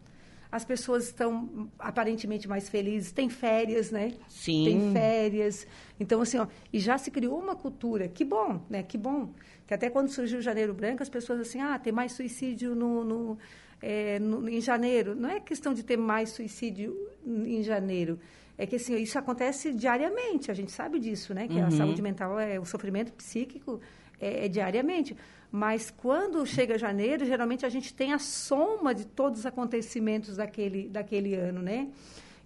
as 0.56 0.63
pessoas 0.63 1.08
estão 1.08 1.70
aparentemente 1.77 2.48
mais 2.48 2.70
felizes, 2.70 3.12
tem 3.12 3.27
férias, 3.27 3.92
né? 3.92 4.13
Sim. 4.30 4.63
Tem 4.63 4.94
férias. 4.94 5.68
Então, 6.00 6.22
assim, 6.22 6.38
ó, 6.38 6.48
e 6.72 6.80
já 6.80 6.98
se 6.98 7.12
criou 7.12 7.38
uma 7.38 7.58
cultura, 7.58 8.08
que 8.08 8.24
bom, 8.24 8.62
né? 8.70 8.82
Que 8.82 8.98
bom. 8.98 9.32
Que 9.68 9.74
até 9.74 9.89
quando 9.89 10.08
surgiu 10.08 10.39
o 10.39 10.42
Janeiro 10.42 10.74
Branco, 10.74 11.04
as 11.04 11.10
pessoas 11.10 11.42
assim, 11.42 11.60
ah, 11.60 11.77
tem 11.77 11.92
mais 11.92 12.13
suicídio 12.13 12.74
no, 12.74 13.04
no, 13.04 13.38
é, 13.82 14.20
no, 14.20 14.48
em 14.50 14.62
janeiro. 14.62 15.15
Não 15.15 15.29
é 15.29 15.39
questão 15.39 15.74
de 15.74 15.84
ter 15.84 15.98
mais 15.98 16.29
suicídio 16.29 16.96
em 17.25 17.62
janeiro. 17.63 18.20
É 18.58 18.65
que, 18.65 18.77
assim, 18.77 18.96
isso 18.96 19.20
acontece 19.20 19.74
diariamente, 19.74 20.50
a 20.50 20.53
gente 20.53 20.72
sabe 20.72 21.00
disso, 21.00 21.34
né? 21.34 21.48
Que 21.48 21.55
uhum. 21.55 21.67
a 21.67 21.72
saúde 21.72 22.01
mental, 22.01 22.39
é 22.39 22.60
o 22.60 22.65
sofrimento 22.65 23.12
psíquico 23.13 23.82
é, 24.20 24.46
é 24.46 24.48
diariamente. 24.48 25.15
Mas 25.51 25.91
quando 25.91 26.46
chega 26.46 26.77
janeiro, 26.77 27.25
geralmente 27.25 27.65
a 27.65 27.70
gente 27.70 27.94
tem 27.94 28.13
a 28.13 28.20
soma 28.20 28.94
de 28.94 29.05
todos 29.05 29.39
os 29.39 29.46
acontecimentos 29.46 30.38
daquele, 30.38 30.89
daquele 30.89 31.36
ano, 31.36 31.62
né? 31.62 31.89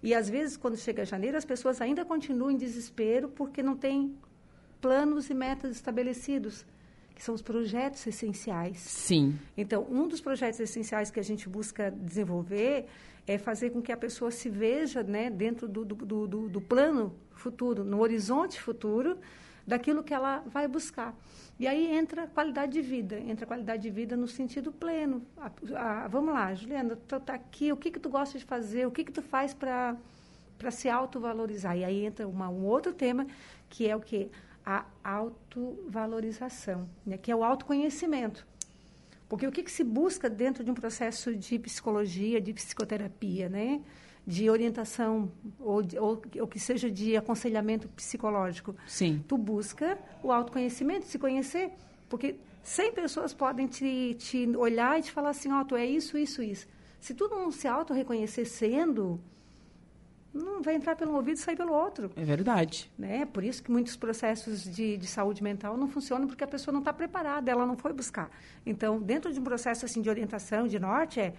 E 0.02 0.14
às 0.14 0.28
vezes, 0.28 0.56
quando 0.56 0.76
chega 0.76 1.04
janeiro, 1.04 1.36
as 1.36 1.44
pessoas 1.44 1.80
ainda 1.80 2.04
continuam 2.04 2.50
em 2.50 2.56
desespero 2.56 3.28
porque 3.28 3.62
não 3.62 3.76
têm 3.76 4.14
planos 4.80 5.28
e 5.28 5.34
metas 5.34 5.72
estabelecidos, 5.72 6.64
que 7.20 7.24
são 7.26 7.34
os 7.34 7.42
projetos 7.42 8.06
essenciais. 8.06 8.78
Sim. 8.78 9.38
Então, 9.54 9.86
um 9.90 10.08
dos 10.08 10.22
projetos 10.22 10.58
essenciais 10.58 11.10
que 11.10 11.20
a 11.20 11.22
gente 11.22 11.50
busca 11.50 11.90
desenvolver 11.90 12.86
é 13.26 13.36
fazer 13.36 13.68
com 13.68 13.82
que 13.82 13.92
a 13.92 13.96
pessoa 13.96 14.30
se 14.30 14.48
veja 14.48 15.02
né, 15.02 15.28
dentro 15.28 15.68
do, 15.68 15.84
do, 15.84 16.26
do, 16.26 16.48
do 16.48 16.60
plano 16.62 17.14
futuro, 17.32 17.84
no 17.84 18.00
horizonte 18.00 18.58
futuro, 18.58 19.18
daquilo 19.66 20.02
que 20.02 20.14
ela 20.14 20.42
vai 20.46 20.66
buscar. 20.66 21.14
E 21.58 21.68
aí 21.68 21.94
entra 21.94 22.26
qualidade 22.26 22.72
de 22.72 22.80
vida, 22.80 23.20
entra 23.20 23.44
qualidade 23.44 23.82
de 23.82 23.90
vida 23.90 24.16
no 24.16 24.26
sentido 24.26 24.72
pleno. 24.72 25.22
Vamos 26.08 26.32
lá, 26.32 26.54
Juliana, 26.54 26.96
tu 27.06 27.20
tá 27.20 27.34
aqui, 27.34 27.70
o 27.70 27.76
que 27.76 27.90
que 27.90 28.00
tu 28.00 28.08
gosta 28.08 28.38
de 28.38 28.46
fazer? 28.46 28.86
O 28.86 28.90
que 28.90 29.04
que 29.04 29.12
tu 29.12 29.20
faz 29.20 29.52
para 29.52 29.94
para 30.56 30.70
se 30.70 30.88
autovalorizar? 30.88 31.76
E 31.76 31.84
aí 31.84 32.04
entra 32.04 32.26
uma, 32.26 32.48
um 32.48 32.64
outro 32.64 32.94
tema 32.94 33.26
que 33.68 33.86
é 33.86 33.94
o 33.94 34.00
que 34.00 34.30
a 34.70 34.86
autovalorização, 35.02 36.88
né? 37.04 37.18
que 37.18 37.30
é 37.30 37.36
o 37.36 37.42
autoconhecimento. 37.42 38.46
Porque 39.28 39.46
o 39.46 39.52
que, 39.52 39.62
que 39.62 39.70
se 39.70 39.84
busca 39.84 40.28
dentro 40.28 40.62
de 40.64 40.70
um 40.70 40.74
processo 40.74 41.34
de 41.34 41.58
psicologia, 41.58 42.40
de 42.40 42.52
psicoterapia, 42.52 43.48
né? 43.48 43.80
de 44.26 44.48
orientação 44.50 45.30
ou, 45.58 45.82
ou, 45.98 46.22
ou, 46.40 46.46
que 46.46 46.58
seja 46.58 46.90
de 46.90 47.16
aconselhamento 47.16 47.88
psicológico. 47.88 48.76
Sim. 48.86 49.24
Tu 49.26 49.36
busca 49.36 49.98
o 50.22 50.30
autoconhecimento, 50.30 51.06
se 51.06 51.18
conhecer, 51.18 51.72
porque 52.08 52.36
100 52.62 52.92
pessoas 52.92 53.34
podem 53.34 53.66
te, 53.66 54.14
te 54.18 54.46
olhar 54.56 54.98
e 54.98 55.02
te 55.02 55.10
falar 55.10 55.30
assim, 55.30 55.50
ó, 55.50 55.60
oh, 55.60 55.64
tu 55.64 55.76
é 55.76 55.86
isso, 55.86 56.18
isso, 56.18 56.42
isso. 56.42 56.68
Se 57.00 57.14
tu 57.14 57.28
não 57.28 57.50
se 57.50 57.66
auto-reconhecer 57.66 58.44
sendo, 58.44 59.20
não 60.32 60.62
vai 60.62 60.74
entrar 60.74 60.94
pelo 60.96 61.14
ouvido 61.14 61.36
e 61.36 61.40
sair 61.40 61.56
pelo 61.56 61.72
outro. 61.72 62.10
É 62.16 62.24
verdade. 62.24 62.90
Né? 62.98 63.26
Por 63.26 63.42
isso 63.42 63.62
que 63.62 63.70
muitos 63.70 63.96
processos 63.96 64.62
de, 64.64 64.96
de 64.96 65.06
saúde 65.06 65.42
mental 65.42 65.76
não 65.76 65.88
funcionam 65.88 66.26
porque 66.26 66.44
a 66.44 66.46
pessoa 66.46 66.72
não 66.72 66.80
está 66.80 66.92
preparada, 66.92 67.50
ela 67.50 67.66
não 67.66 67.76
foi 67.76 67.92
buscar. 67.92 68.30
Então, 68.64 69.00
dentro 69.00 69.32
de 69.32 69.40
um 69.40 69.44
processo 69.44 69.84
assim 69.84 70.00
de 70.00 70.08
orientação, 70.08 70.68
de 70.68 70.78
norte, 70.78 71.20
é 71.20 71.34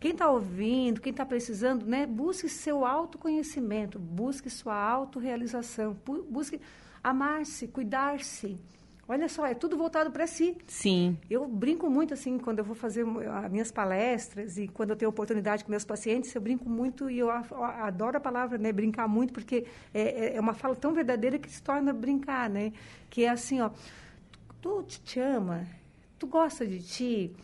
quem 0.00 0.12
está 0.12 0.28
ouvindo, 0.28 1.00
quem 1.00 1.12
está 1.12 1.24
precisando, 1.24 1.86
né, 1.86 2.06
busque 2.06 2.48
seu 2.48 2.84
autoconhecimento, 2.84 4.00
busque 4.00 4.50
sua 4.50 4.74
autorrealização, 4.74 5.96
busque 6.28 6.60
amar-se, 7.04 7.68
cuidar-se. 7.68 8.58
Olha 9.12 9.28
só, 9.28 9.44
é 9.44 9.52
tudo 9.52 9.76
voltado 9.76 10.10
para 10.10 10.26
si. 10.26 10.56
Sim. 10.66 11.18
Eu 11.28 11.46
brinco 11.46 11.90
muito 11.90 12.14
assim 12.14 12.38
quando 12.38 12.60
eu 12.60 12.64
vou 12.64 12.74
fazer 12.74 13.04
as 13.44 13.52
minhas 13.52 13.70
palestras 13.70 14.56
e 14.56 14.66
quando 14.66 14.88
eu 14.88 14.96
tenho 14.96 15.10
oportunidade 15.10 15.62
com 15.64 15.70
meus 15.70 15.84
pacientes, 15.84 16.34
eu 16.34 16.40
brinco 16.40 16.66
muito 16.66 17.10
e 17.10 17.18
eu 17.18 17.30
adoro 17.30 18.16
a 18.16 18.20
palavra, 18.20 18.56
né, 18.56 18.72
brincar 18.72 19.06
muito, 19.06 19.30
porque 19.34 19.66
é, 19.92 20.00
é, 20.00 20.36
é 20.36 20.40
uma 20.40 20.54
fala 20.54 20.74
tão 20.74 20.94
verdadeira 20.94 21.38
que 21.38 21.50
se 21.50 21.62
torna 21.62 21.92
brincar, 21.92 22.48
né? 22.48 22.72
Que 23.10 23.24
é 23.24 23.28
assim, 23.28 23.60
ó, 23.60 23.68
tu 24.62 24.82
te 24.82 25.20
ama, 25.20 25.66
tu 26.18 26.26
gosta 26.26 26.66
de 26.66 26.82
ti, 26.82 27.36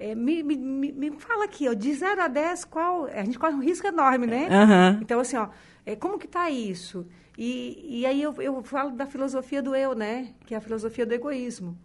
é, 0.00 0.14
me, 0.14 0.42
me, 0.42 0.56
me, 0.56 1.10
fala 1.18 1.44
aqui, 1.44 1.68
ó, 1.68 1.74
de 1.74 1.92
0 1.92 2.22
a 2.22 2.26
10, 2.26 2.64
qual. 2.64 3.04
A 3.04 3.22
gente 3.22 3.38
corre 3.38 3.52
um 3.52 3.60
risco 3.60 3.86
enorme, 3.86 4.26
né? 4.26 4.48
Uhum. 4.48 5.02
Então, 5.02 5.20
assim, 5.20 5.36
ó, 5.36 5.50
é, 5.84 5.94
como 5.94 6.18
que 6.18 6.24
está 6.24 6.48
isso? 6.48 7.06
E, 7.36 8.00
e 8.00 8.06
aí 8.06 8.22
eu, 8.22 8.34
eu 8.40 8.62
falo 8.62 8.92
da 8.92 9.06
filosofia 9.06 9.62
do 9.62 9.74
eu, 9.74 9.94
né? 9.94 10.30
Que 10.46 10.54
é 10.54 10.56
a 10.56 10.60
filosofia 10.60 11.04
do 11.04 11.12
egoísmo. 11.12 11.76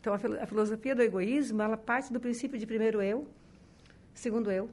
Então, 0.00 0.14
a, 0.14 0.16
a 0.16 0.46
filosofia 0.46 0.94
do 0.94 1.02
egoísmo, 1.02 1.60
ela 1.60 1.76
parte 1.76 2.12
do 2.12 2.20
princípio 2.20 2.56
de 2.56 2.64
primeiro 2.64 3.02
eu, 3.02 3.26
segundo 4.14 4.52
eu, 4.52 4.70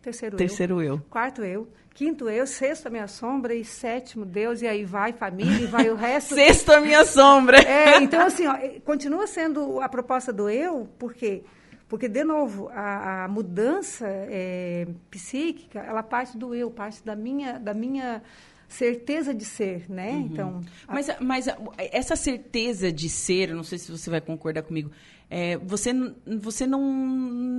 terceiro, 0.00 0.36
terceiro 0.36 0.80
eu, 0.80 0.94
eu, 0.94 1.00
quarto 1.10 1.42
eu, 1.42 1.68
quinto 1.94 2.30
eu, 2.30 2.46
sexto 2.46 2.86
a 2.86 2.90
minha 2.90 3.08
sombra 3.08 3.54
e 3.54 3.64
sétimo 3.64 4.24
Deus, 4.24 4.62
e 4.62 4.68
aí 4.68 4.84
vai 4.84 5.12
família 5.12 5.64
e 5.64 5.66
vai 5.66 5.90
o 5.90 5.96
resto. 5.96 6.36
sexto 6.36 6.70
a 6.70 6.80
minha 6.80 7.04
sombra. 7.04 7.58
É, 7.58 8.00
então 8.00 8.24
assim, 8.24 8.46
ó, 8.46 8.56
continua 8.84 9.26
sendo 9.26 9.80
a 9.80 9.88
proposta 9.88 10.32
do 10.32 10.48
eu, 10.48 10.88
porque 10.96 11.42
porque, 11.88 12.08
de 12.08 12.24
novo, 12.24 12.68
a, 12.68 13.24
a 13.24 13.28
mudança 13.28 14.06
é, 14.08 14.88
psíquica, 15.10 15.78
ela 15.80 16.02
parte 16.02 16.36
do 16.36 16.54
eu, 16.54 16.70
parte 16.70 17.04
da 17.04 17.14
minha, 17.14 17.58
da 17.58 17.72
minha 17.72 18.22
certeza 18.68 19.32
de 19.32 19.44
ser, 19.44 19.88
né? 19.88 20.10
Uhum. 20.10 20.20
Então, 20.22 20.60
a... 20.88 20.94
mas, 20.94 21.08
mas 21.20 21.46
essa 21.78 22.16
certeza 22.16 22.90
de 22.90 23.08
ser, 23.08 23.54
não 23.54 23.62
sei 23.62 23.78
se 23.78 23.90
você 23.90 24.10
vai 24.10 24.20
concordar 24.20 24.62
comigo, 24.62 24.90
é, 25.28 25.56
você, 25.58 25.92
você 26.40 26.66
não 26.66 26.80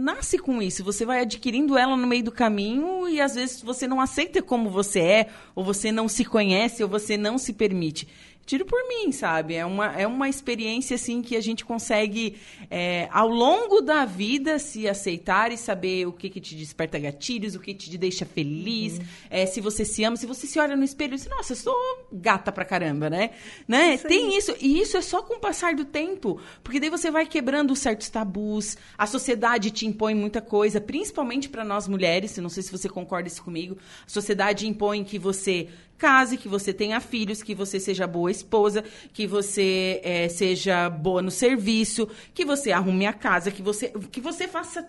nasce 0.02 0.38
com 0.38 0.62
isso, 0.62 0.84
você 0.84 1.06
vai 1.06 1.22
adquirindo 1.22 1.78
ela 1.78 1.98
no 1.98 2.08
meio 2.08 2.24
do 2.24 2.32
caminho 2.32 3.10
e 3.10 3.20
às 3.20 3.36
vezes 3.36 3.62
você 3.62 3.88
não 3.88 4.00
aceita 4.00 4.42
como 4.42 4.70
você 4.70 5.00
é, 5.00 5.28
ou 5.54 5.64
você 5.64 5.92
não 5.92 6.08
se 6.08 6.24
conhece, 6.24 6.82
ou 6.82 6.90
você 6.90 7.18
não 7.18 7.38
se 7.38 7.54
permite 7.54 8.08
tiro 8.48 8.66
por 8.66 8.80
mim, 8.88 9.12
sabe? 9.12 9.56
É 9.56 9.66
uma, 9.66 10.00
é 10.00 10.08
uma 10.08 10.30
experiência, 10.30 10.96
assim, 10.96 11.22
que 11.22 11.36
a 11.36 11.42
gente 11.42 11.66
consegue, 11.66 12.38
é, 12.72 13.10
ao 13.12 13.28
longo 13.28 13.82
da 13.82 14.06
vida, 14.06 14.58
se 14.58 14.88
aceitar 14.88 15.52
e 15.52 15.58
saber 15.58 16.08
o 16.08 16.14
que, 16.14 16.30
que 16.30 16.40
te 16.40 16.56
desperta 16.56 16.98
gatilhos, 16.98 17.56
o 17.56 17.60
que 17.60 17.74
te 17.74 17.96
deixa 17.98 18.26
feliz, 18.26 19.00
uhum. 19.00 19.06
é, 19.30 19.46
se 19.46 19.60
você 19.60 19.84
se 19.84 20.02
ama, 20.06 20.16
se 20.16 20.26
você 20.26 20.48
se 20.48 20.58
olha 20.60 20.78
no 20.78 20.84
espelho 20.86 21.14
e 21.14 21.18
diz, 21.18 21.28
nossa, 21.28 21.52
eu 21.52 21.58
sou 21.58 21.76
gata 22.12 22.50
pra 22.50 22.64
caramba, 22.64 23.10
né? 23.10 23.32
né? 23.68 23.96
Isso 23.96 24.08
Tem 24.08 24.38
isso. 24.38 24.56
E 24.62 24.80
isso 24.80 24.96
é 24.96 25.02
só 25.02 25.22
com 25.22 25.36
o 25.36 25.40
passar 25.40 25.76
do 25.76 25.84
tempo, 25.84 26.40
porque 26.64 26.80
daí 26.80 26.90
você 26.90 27.12
vai 27.12 27.26
quebrando 27.26 27.76
certos 27.76 28.08
tabus, 28.08 28.78
a 28.98 29.06
sociedade 29.06 29.72
te 29.72 29.86
impõe 29.86 30.16
muita 30.16 30.40
coisa, 30.40 30.80
principalmente 30.80 31.50
para 31.50 31.66
nós 31.66 31.86
mulheres, 31.86 32.38
não 32.38 32.50
sei 32.50 32.64
se 32.64 32.72
você 32.72 32.88
concorda 32.88 33.28
isso 33.28 33.44
comigo, 33.44 33.78
a 34.06 34.10
sociedade 34.10 34.66
impõe 34.66 35.04
que 35.04 35.20
você 35.20 35.68
case, 35.98 36.38
que 36.38 36.48
você 36.48 36.74
tenha 36.74 37.00
filhos, 37.00 37.42
que 37.42 37.56
você 37.56 37.80
seja 37.80 38.06
boa 38.06 38.30
esposa, 38.30 38.84
que 39.12 39.26
você 39.26 40.00
é, 40.04 40.30
seja 40.30 40.90
boa 40.90 41.22
no 41.22 41.32
serviço, 41.32 42.08
que 42.34 42.46
você 42.46 42.72
arrume 42.72 43.08
a 43.08 43.14
casa, 43.14 43.52
que 43.52 43.62
você, 43.62 43.90
que 44.12 44.22
você 44.22 44.48
faça 44.48 44.88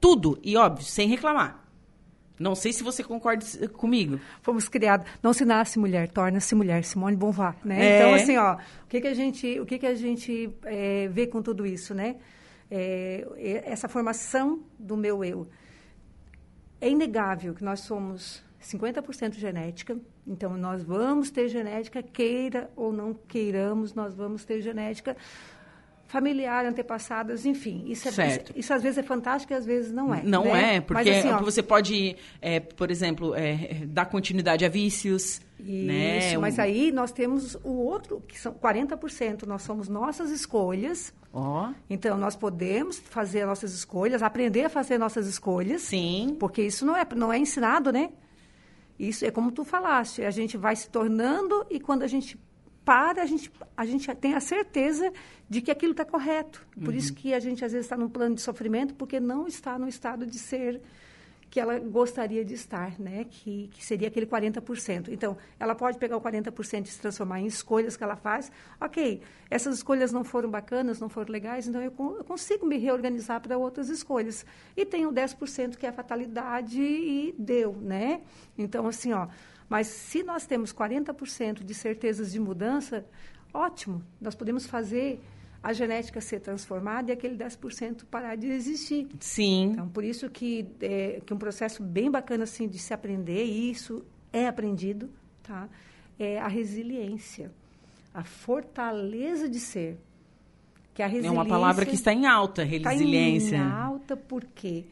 tudo. 0.00 0.38
E, 0.42 0.56
óbvio, 0.56 0.84
sem 0.84 1.08
reclamar. 1.08 1.60
Não 2.40 2.54
sei 2.54 2.72
se 2.72 2.82
você 2.82 3.04
concorda 3.04 3.44
comigo. 3.68 4.18
Fomos 4.40 4.66
criados. 4.66 5.06
Não 5.22 5.34
se 5.34 5.44
nasce 5.44 5.78
mulher, 5.78 6.08
torna-se 6.08 6.54
mulher. 6.54 6.82
Simone 6.84 7.14
Bonvar, 7.14 7.54
né? 7.62 7.84
É. 7.84 7.98
Então, 7.98 8.14
assim, 8.14 8.36
ó, 8.38 8.54
o 8.54 8.86
que, 8.88 8.98
que 8.98 9.06
a 9.06 9.12
gente, 9.12 9.60
o 9.60 9.66
que 9.66 9.78
que 9.78 9.86
a 9.86 9.94
gente 9.94 10.50
é, 10.64 11.06
vê 11.08 11.26
com 11.26 11.42
tudo 11.42 11.66
isso, 11.66 11.94
né? 11.94 12.16
É, 12.70 13.62
essa 13.66 13.88
formação 13.88 14.60
do 14.78 14.96
meu 14.96 15.22
eu. 15.22 15.46
É 16.80 16.88
inegável 16.88 17.52
que 17.52 17.62
nós 17.62 17.80
somos 17.80 18.42
50% 18.62 19.34
genética. 19.34 19.98
Então, 20.30 20.56
nós 20.56 20.84
vamos 20.84 21.28
ter 21.28 21.48
genética, 21.48 22.00
queira 22.04 22.70
ou 22.76 22.92
não 22.92 23.12
queiramos, 23.12 23.94
nós 23.94 24.14
vamos 24.14 24.44
ter 24.44 24.60
genética 24.60 25.16
familiar, 26.06 26.64
antepassadas, 26.64 27.44
enfim. 27.44 27.84
Isso, 27.86 28.08
é, 28.08 28.28
isso, 28.28 28.40
isso, 28.54 28.74
às 28.74 28.82
vezes 28.82 28.98
é 28.98 29.02
fantástico 29.02 29.52
e 29.52 29.56
às 29.56 29.64
vezes 29.64 29.92
não 29.92 30.14
é. 30.14 30.22
Não 30.22 30.44
né? 30.44 30.76
é, 30.76 30.80
porque 30.80 31.10
Mas, 31.10 31.18
assim, 31.18 31.30
ó, 31.30 31.40
você 31.40 31.62
pode, 31.62 32.16
é, 32.40 32.60
por 32.60 32.90
exemplo, 32.92 33.34
é, 33.34 33.82
dar 33.86 34.06
continuidade 34.06 34.64
a 34.64 34.68
vícios. 34.68 35.40
Né? 35.58 36.18
Isso, 36.18 36.32
né? 36.34 36.38
mas 36.38 36.58
aí 36.58 36.92
nós 36.92 37.10
temos 37.10 37.56
o 37.62 37.72
outro, 37.72 38.22
que 38.26 38.38
são 38.38 38.52
40%, 38.52 39.46
nós 39.46 39.62
somos 39.62 39.88
nossas 39.88 40.30
escolhas. 40.30 41.12
Oh. 41.32 41.68
Então, 41.88 42.16
nós 42.16 42.34
podemos 42.36 42.98
fazer 42.98 43.46
nossas 43.46 43.72
escolhas, 43.72 44.22
aprender 44.22 44.64
a 44.64 44.68
fazer 44.68 44.98
nossas 44.98 45.28
escolhas. 45.28 45.82
Sim. 45.82 46.36
Porque 46.38 46.62
isso 46.62 46.84
não 46.84 46.96
é, 46.96 47.06
não 47.16 47.32
é 47.32 47.38
ensinado, 47.38 47.92
né? 47.92 48.10
Isso 49.00 49.24
é 49.24 49.30
como 49.30 49.50
tu 49.50 49.64
falaste, 49.64 50.22
a 50.22 50.30
gente 50.30 50.58
vai 50.58 50.76
se 50.76 50.90
tornando 50.90 51.66
e 51.70 51.80
quando 51.80 52.02
a 52.02 52.06
gente 52.06 52.38
para, 52.84 53.22
a 53.22 53.26
gente, 53.26 53.50
a 53.74 53.86
gente 53.86 54.14
tem 54.16 54.34
a 54.34 54.40
certeza 54.40 55.10
de 55.48 55.62
que 55.62 55.70
aquilo 55.70 55.92
está 55.92 56.04
correto. 56.04 56.66
Por 56.74 56.88
uhum. 56.88 56.98
isso 56.98 57.14
que 57.14 57.32
a 57.32 57.40
gente 57.40 57.64
às 57.64 57.72
vezes 57.72 57.86
está 57.86 57.96
num 57.96 58.10
plano 58.10 58.34
de 58.34 58.42
sofrimento, 58.42 58.94
porque 58.94 59.18
não 59.18 59.46
está 59.46 59.78
no 59.78 59.88
estado 59.88 60.26
de 60.26 60.38
ser 60.38 60.82
que 61.50 61.58
ela 61.58 61.80
gostaria 61.80 62.44
de 62.44 62.54
estar, 62.54 62.98
né? 62.98 63.26
Que, 63.28 63.68
que 63.68 63.84
seria 63.84 64.06
aquele 64.06 64.24
40%. 64.24 65.08
Então, 65.08 65.36
ela 65.58 65.74
pode 65.74 65.98
pegar 65.98 66.16
o 66.16 66.20
40% 66.20 66.86
e 66.86 66.88
se 66.88 67.00
transformar 67.00 67.40
em 67.40 67.46
escolhas 67.46 67.96
que 67.96 68.04
ela 68.04 68.14
faz. 68.14 68.52
Ok, 68.80 69.20
essas 69.50 69.78
escolhas 69.78 70.12
não 70.12 70.22
foram 70.22 70.48
bacanas, 70.48 71.00
não 71.00 71.08
foram 71.08 71.32
legais, 71.32 71.66
então 71.66 71.82
eu, 71.82 71.92
eu 71.98 72.24
consigo 72.24 72.64
me 72.64 72.78
reorganizar 72.78 73.40
para 73.40 73.58
outras 73.58 73.88
escolhas. 73.88 74.46
E 74.76 74.86
tenho 74.86 75.12
10% 75.12 75.76
que 75.76 75.84
é 75.84 75.88
a 75.88 75.92
fatalidade 75.92 76.80
e 76.80 77.34
deu, 77.36 77.72
né? 77.72 78.20
Então, 78.56 78.86
assim, 78.86 79.12
ó. 79.12 79.26
Mas 79.68 79.88
se 79.88 80.22
nós 80.22 80.46
temos 80.46 80.72
40% 80.72 81.64
de 81.64 81.74
certezas 81.74 82.30
de 82.30 82.38
mudança, 82.38 83.04
ótimo, 83.52 84.02
nós 84.20 84.36
podemos 84.36 84.66
fazer 84.66 85.20
a 85.62 85.72
genética 85.72 86.20
ser 86.20 86.40
transformada 86.40 87.10
e 87.10 87.12
aquele 87.12 87.36
10% 87.36 88.04
parar 88.10 88.36
de 88.36 88.48
existir. 88.48 89.08
Sim. 89.20 89.72
Então, 89.72 89.88
por 89.88 90.04
isso 90.04 90.28
que, 90.30 90.66
é, 90.80 91.20
que 91.24 91.34
um 91.34 91.38
processo 91.38 91.82
bem 91.82 92.10
bacana 92.10 92.44
assim, 92.44 92.66
de 92.66 92.78
se 92.78 92.94
aprender, 92.94 93.44
e 93.44 93.70
isso 93.70 94.04
é 94.32 94.46
aprendido, 94.46 95.10
tá? 95.42 95.68
é 96.18 96.38
a 96.38 96.48
resiliência, 96.48 97.50
a 98.12 98.22
fortaleza 98.22 99.48
de 99.48 99.58
ser. 99.58 99.98
Que 100.92 101.02
a 101.02 101.06
resiliência, 101.06 101.28
é 101.28 101.32
uma 101.32 101.46
palavra 101.46 101.86
que 101.86 101.94
está 101.94 102.12
em 102.12 102.26
alta, 102.26 102.62
resiliência. 102.62 103.56
Está 103.56 103.66
em 103.66 103.70
alta 103.70 104.16
porque 104.16 104.84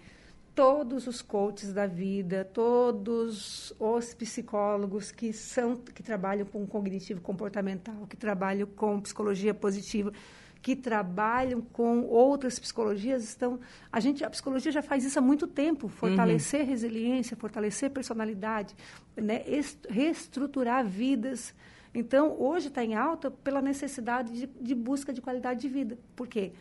todos 0.55 1.07
os 1.07 1.21
coaches 1.21 1.73
da 1.73 1.87
vida, 1.87 2.45
todos 2.45 3.75
os 3.79 4.15
psicólogos 4.15 5.13
que 5.13 5.33
são 5.33 5.77
que 5.77 6.03
trabalham 6.03 6.47
com 6.47 6.67
cognitivo 6.67 7.21
comportamental, 7.21 8.07
que 8.09 8.17
trabalham 8.17 8.67
com 8.67 9.01
psicologia 9.01 9.53
positiva, 9.53 10.13
que 10.61 10.75
trabalham 10.75 11.61
com 11.61 12.03
outras 12.07 12.59
psicologias 12.59 13.23
estão 13.25 13.61
a 13.93 14.01
gente 14.01 14.25
a 14.25 14.31
psicologia 14.31 14.73
já 14.73 14.83
faz 14.83 15.05
isso 15.05 15.19
há 15.19 15.23
muito 15.23 15.47
tempo 15.47 15.89
fortalecer 15.89 16.61
uhum. 16.63 16.67
resiliência 16.67 17.37
fortalecer 17.37 17.91
personalidade 17.91 18.75
né 19.17 19.43
reestruturar 19.89 20.85
vidas 20.85 21.55
então 21.95 22.37
hoje 22.39 22.69
está 22.69 22.85
em 22.85 22.95
alta 22.95 23.31
pela 23.31 23.63
necessidade 23.63 24.33
de, 24.33 24.47
de, 24.47 24.75
busca 24.75 25.13
de 25.13 25.21
qualidade 25.21 25.61
de 25.61 25.69
vida 25.69 25.99
por 26.17 26.27
quê 26.27 26.53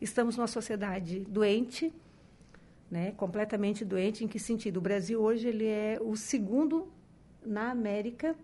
estamos 0.00 0.36
numa 0.36 0.46
sociedade 0.46 1.20
doente 1.20 1.92
né 2.90 3.12
completamente 3.12 3.84
doente 3.84 4.24
em 4.24 4.28
que 4.28 4.38
sentido 4.38 4.76
o 4.76 4.80
Brasil 4.80 5.20
hoje 5.20 5.48
ele 5.48 5.66
é 5.66 5.98
o 6.00 6.16
segundo 6.16 6.92
na 7.44 7.70
América 7.70 8.36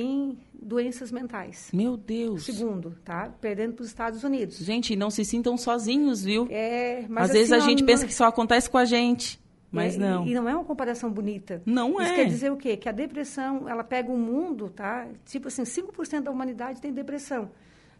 em 0.00 0.38
doenças 0.52 1.10
mentais. 1.10 1.70
Meu 1.72 1.96
Deus. 1.96 2.44
Segundo, 2.44 2.96
tá? 3.04 3.32
Perdendo 3.40 3.74
para 3.74 3.82
os 3.82 3.88
Estados 3.88 4.22
Unidos. 4.24 4.58
Gente, 4.58 4.96
não 4.96 5.10
se 5.10 5.24
sintam 5.24 5.56
sozinhos, 5.56 6.24
viu? 6.24 6.46
É, 6.50 7.04
mas 7.08 7.24
Às 7.24 7.30
assim, 7.30 7.38
vezes 7.38 7.52
a 7.52 7.60
gente 7.60 7.80
não, 7.80 7.86
pensa 7.86 8.06
que 8.06 8.14
só 8.14 8.26
acontece 8.26 8.68
com 8.68 8.78
a 8.78 8.84
gente. 8.84 9.40
Mas 9.70 9.96
é, 9.96 9.98
não. 9.98 10.26
E, 10.26 10.30
e, 10.30 10.34
não 10.34 10.48
é 10.48 10.54
uma 10.54 10.64
comparação 10.64 11.10
bonita. 11.10 11.62
Não 11.64 11.92
Isso 11.92 12.00
é. 12.00 12.04
Isso 12.04 12.14
quer 12.14 12.24
dizer 12.26 12.52
o 12.52 12.56
quê? 12.56 12.76
Que 12.76 12.88
a 12.88 12.92
depressão, 12.92 13.68
ela 13.68 13.84
pega 13.84 14.10
o 14.10 14.16
mundo, 14.16 14.70
tá? 14.70 15.06
Tipo 15.26 15.48
assim, 15.48 15.62
5% 15.62 16.22
da 16.22 16.30
humanidade 16.30 16.80
tem 16.80 16.92
depressão. 16.92 17.50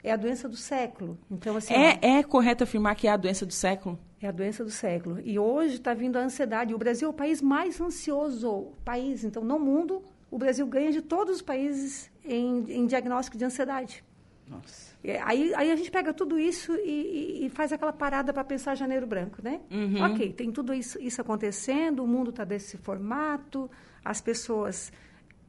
É 0.02 0.12
a 0.12 0.16
doença 0.16 0.48
do 0.48 0.56
século. 0.56 1.18
Então, 1.30 1.56
assim, 1.56 1.74
é, 1.74 1.98
é 2.00 2.22
correto 2.22 2.64
afirmar 2.64 2.94
que 2.94 3.08
é 3.08 3.10
a 3.10 3.16
doença 3.16 3.44
do 3.44 3.52
século? 3.52 3.98
É 4.20 4.28
a 4.28 4.32
doença 4.32 4.64
do 4.64 4.70
século. 4.70 5.20
E 5.24 5.38
hoje 5.38 5.74
está 5.74 5.92
vindo 5.92 6.16
a 6.16 6.20
ansiedade. 6.20 6.74
O 6.74 6.78
Brasil 6.78 7.08
é 7.08 7.10
o 7.10 7.14
país 7.14 7.42
mais 7.42 7.80
ansioso 7.80 8.68
país. 8.84 9.24
Então, 9.24 9.44
no 9.44 9.58
mundo, 9.58 10.02
o 10.30 10.38
Brasil 10.38 10.66
ganha 10.66 10.92
de 10.92 11.02
todos 11.02 11.36
os 11.36 11.42
países 11.42 12.10
em, 12.24 12.64
em 12.68 12.86
diagnóstico 12.86 13.36
de 13.36 13.44
ansiedade. 13.44 14.04
Nossa. 14.46 14.96
Aí, 15.24 15.54
aí 15.54 15.70
a 15.70 15.76
gente 15.76 15.90
pega 15.90 16.12
tudo 16.12 16.38
isso 16.38 16.74
e, 16.74 17.46
e 17.46 17.50
faz 17.50 17.72
aquela 17.72 17.92
parada 17.92 18.32
para 18.32 18.42
pensar 18.42 18.74
janeiro 18.74 19.06
branco, 19.06 19.40
né? 19.42 19.60
Uhum. 19.70 20.02
Ok, 20.02 20.32
tem 20.32 20.50
tudo 20.50 20.74
isso, 20.74 21.00
isso 21.00 21.20
acontecendo, 21.20 22.02
o 22.02 22.06
mundo 22.06 22.30
está 22.30 22.44
desse 22.44 22.76
formato, 22.78 23.70
as 24.04 24.20
pessoas, 24.20 24.92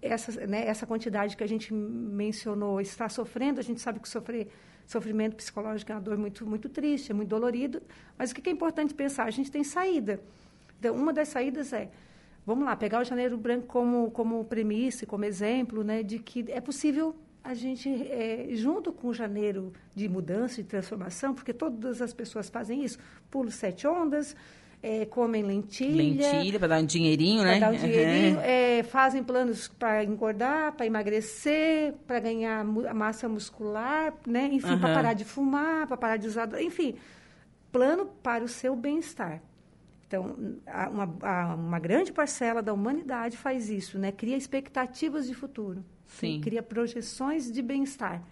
essa, 0.02 0.46
né, 0.46 0.68
essa 0.68 0.86
quantidade 0.86 1.36
que 1.36 1.44
a 1.44 1.48
gente 1.48 1.74
mencionou 1.74 2.80
está 2.80 3.10
sofrendo, 3.10 3.60
a 3.60 3.64
gente 3.64 3.82
sabe 3.82 4.00
que 4.00 4.08
sofrer 4.08 4.50
sofrimento 4.86 5.36
psicológico 5.36 5.92
é 5.92 5.96
uma 5.96 6.02
dor 6.02 6.18
muito, 6.18 6.46
muito 6.48 6.68
triste, 6.68 7.12
é 7.12 7.14
muito 7.14 7.30
dolorido, 7.30 7.82
mas 8.18 8.32
o 8.32 8.36
que 8.36 8.50
é 8.50 8.52
importante 8.52 8.94
pensar? 8.94 9.26
A 9.26 9.32
gente 9.32 9.52
tem 9.52 9.64
saída. 9.64 10.20
Então, 10.80 10.96
uma 10.96 11.14
das 11.14 11.28
saídas 11.28 11.74
é 11.74 11.90
vamos 12.50 12.66
lá, 12.66 12.76
pegar 12.76 13.00
o 13.00 13.04
Janeiro 13.04 13.38
Branco 13.38 13.68
como, 13.68 14.10
como 14.10 14.44
premissa, 14.44 15.06
como 15.06 15.24
exemplo, 15.24 15.84
né, 15.84 16.02
de 16.02 16.18
que 16.18 16.46
é 16.50 16.60
possível 16.60 17.16
a 17.44 17.54
gente, 17.54 17.88
é, 18.10 18.48
junto 18.54 18.92
com 18.92 19.10
o 19.10 19.14
janeiro 19.14 19.72
de 19.96 20.10
mudança 20.10 20.60
e 20.60 20.64
transformação, 20.64 21.32
porque 21.32 21.54
todas 21.54 22.02
as 22.02 22.12
pessoas 22.12 22.50
fazem 22.50 22.84
isso, 22.84 22.98
pulam 23.30 23.52
sete 23.52 23.88
ondas, 23.88 24.36
é, 24.82 25.06
comem 25.06 25.44
lentilha. 25.44 26.32
Lentilha, 26.32 26.58
para 26.58 26.70
dar 26.70 26.80
um 26.82 26.86
dinheirinho, 26.86 27.44
né? 27.44 27.60
Dar 27.60 27.72
um 27.72 27.78
dinheirinho, 27.78 28.38
uhum. 28.38 28.44
é, 28.44 28.82
fazem 28.82 29.24
planos 29.24 29.68
para 29.68 30.04
engordar, 30.04 30.74
para 30.74 30.88
emagrecer, 30.88 31.94
para 32.08 32.20
ganhar 32.20 32.66
massa 32.66 33.30
muscular, 33.30 34.12
né? 34.26 34.50
Enfim, 34.52 34.72
uhum. 34.72 34.80
para 34.80 34.94
parar 34.94 35.14
de 35.14 35.24
fumar, 35.24 35.86
para 35.86 35.98
parar 35.98 36.18
de 36.18 36.28
usar. 36.28 36.50
Enfim, 36.60 36.96
plano 37.72 38.08
para 38.24 38.44
o 38.44 38.48
seu 38.48 38.76
bem-estar. 38.76 39.40
Então, 40.10 40.36
uma, 40.92 41.54
uma 41.54 41.78
grande 41.78 42.12
parcela 42.12 42.64
da 42.64 42.74
humanidade 42.74 43.38
faz 43.38 43.70
isso, 43.70 44.00
né? 44.00 44.12
Cria 44.12 44.36
expectativas 44.36 45.28
de 45.28 45.36
futuro. 45.36 45.86
Sim. 46.08 46.42
Cria 46.42 46.64
projeções 46.64 47.52
de 47.52 47.62
bem-estar. 47.62 48.24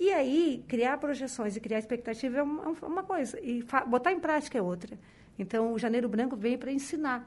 E 0.00 0.10
aí, 0.10 0.64
criar 0.66 0.98
projeções 0.98 1.54
e 1.54 1.60
criar 1.60 1.78
expectativa 1.78 2.38
é 2.38 2.42
uma, 2.42 2.70
uma 2.82 3.04
coisa, 3.04 3.38
e 3.40 3.64
botar 3.86 4.10
em 4.10 4.18
prática 4.18 4.58
é 4.58 4.62
outra. 4.62 4.98
Então, 5.38 5.72
o 5.72 5.78
Janeiro 5.78 6.08
Branco 6.08 6.34
veio 6.34 6.58
para 6.58 6.72
ensinar, 6.72 7.24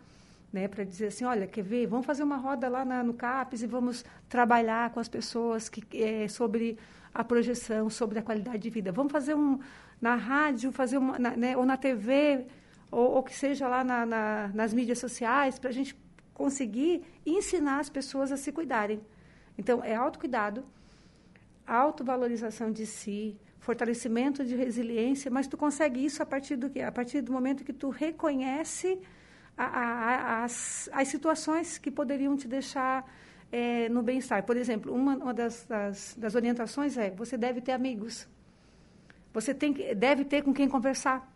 né? 0.51 0.67
para 0.67 0.83
dizer 0.83 1.07
assim, 1.07 1.23
olha, 1.23 1.47
quer 1.47 1.63
ver, 1.63 1.87
vamos 1.87 2.05
fazer 2.05 2.23
uma 2.23 2.35
roda 2.35 2.67
lá 2.67 2.83
na, 2.83 3.01
no 3.01 3.13
CAPES 3.13 3.61
e 3.61 3.67
vamos 3.67 4.03
trabalhar 4.27 4.89
com 4.89 4.99
as 4.99 5.07
pessoas 5.07 5.69
que, 5.69 5.81
é, 6.03 6.27
sobre 6.27 6.77
a 7.13 7.23
projeção, 7.23 7.89
sobre 7.89 8.19
a 8.19 8.21
qualidade 8.21 8.59
de 8.59 8.69
vida. 8.69 8.91
Vamos 8.91 9.13
fazer 9.13 9.33
um, 9.33 9.59
na 10.01 10.15
rádio, 10.15 10.73
fazer 10.73 10.97
uma, 10.97 11.17
na, 11.17 11.37
né, 11.37 11.55
ou 11.55 11.65
na 11.65 11.77
TV, 11.77 12.45
ou, 12.91 13.15
ou 13.15 13.23
que 13.23 13.35
seja 13.35 13.67
lá 13.67 13.83
na, 13.83 14.05
na, 14.05 14.51
nas 14.53 14.73
mídias 14.73 14.99
sociais, 14.99 15.59
para 15.59 15.69
a 15.69 15.73
gente 15.73 15.95
conseguir 16.33 17.03
ensinar 17.25 17.79
as 17.79 17.89
pessoas 17.89 18.31
a 18.31 18.37
se 18.37 18.51
cuidarem. 18.51 19.01
Então, 19.57 19.83
é 19.83 19.95
autocuidado, 19.95 20.65
autovalorização 21.65 22.71
de 22.71 22.85
si, 22.85 23.39
fortalecimento 23.59 24.45
de 24.45 24.55
resiliência, 24.55 25.31
mas 25.31 25.47
tu 25.47 25.57
consegue 25.57 26.05
isso 26.05 26.21
a 26.21 26.25
partir 26.25 26.55
do 26.55 26.69
que? 26.69 26.81
A 26.81 26.91
partir 26.91 27.21
do 27.21 27.31
momento 27.31 27.63
que 27.63 27.73
tu 27.73 27.89
reconhece 27.89 28.99
a, 29.57 29.65
a, 29.65 30.43
as, 30.43 30.89
as 30.93 31.07
situações 31.07 31.77
que 31.77 31.89
poderiam 31.89 32.37
te 32.37 32.47
deixar 32.47 33.03
é, 33.51 33.89
no 33.89 34.03
bem-estar. 34.03 34.43
Por 34.43 34.55
exemplo, 34.55 34.93
uma, 34.93 35.15
uma 35.17 35.33
das, 35.33 35.65
das, 35.65 36.15
das, 36.17 36.35
orientações 36.35 36.97
é: 36.97 37.09
você 37.09 37.37
deve 37.37 37.61
ter 37.61 37.71
amigos. 37.71 38.27
Você 39.33 39.53
tem, 39.53 39.73
deve 39.95 40.23
ter 40.23 40.43
com 40.43 40.53
quem 40.53 40.69
conversar 40.69 41.27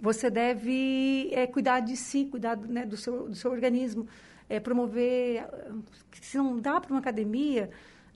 você 0.00 0.30
deve 0.30 1.28
é, 1.32 1.46
cuidar 1.46 1.80
de 1.80 1.96
si, 1.96 2.26
cuidar 2.26 2.56
né, 2.56 2.86
do, 2.86 2.96
seu, 2.96 3.28
do 3.28 3.34
seu 3.34 3.50
organismo, 3.50 4.06
é, 4.48 4.60
promover, 4.60 5.46
se 6.20 6.36
não 6.38 6.58
dá 6.58 6.80
para 6.80 6.92
uma 6.92 7.00
academia, 7.00 7.70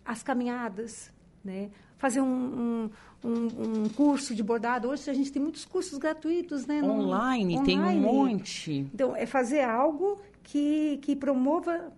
as 0.04 0.22
caminhadas, 0.22 1.12
né? 1.44 1.70
fazer 2.02 2.20
um, 2.20 2.26
um, 2.26 2.90
um, 3.22 3.84
um, 3.84 3.88
curso 3.90 4.34
de 4.34 4.42
bordado. 4.42 4.88
Hoje 4.88 5.08
a 5.08 5.14
gente 5.14 5.30
tem 5.30 5.40
muitos 5.40 5.64
cursos 5.64 5.98
gratuitos, 5.98 6.66
né? 6.66 6.82
No, 6.82 6.94
online, 6.94 7.58
online, 7.58 7.64
tem 7.64 7.78
um 7.78 8.00
monte. 8.00 8.90
Então, 8.92 9.14
é 9.14 9.24
fazer 9.24 9.60
algo 9.60 10.20
que, 10.42 10.98
que 11.00 11.14
promova 11.14 11.92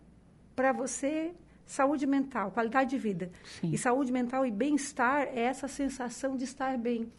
para 0.54 0.72
você 0.72 1.32
saúde 1.66 2.06
mental, 2.06 2.50
qualidade 2.50 2.90
de 2.90 2.98
vida. 2.98 3.30
Sim. 3.60 3.70
E 3.72 3.78
saúde 3.78 4.12
mental 4.12 4.44
e 4.44 4.50
bem-estar 4.50 5.22
é 5.22 5.40
essa 5.40 5.66
sensação 5.68 6.36
de 6.36 6.44
estar 6.44 6.76
bem. 6.76 7.10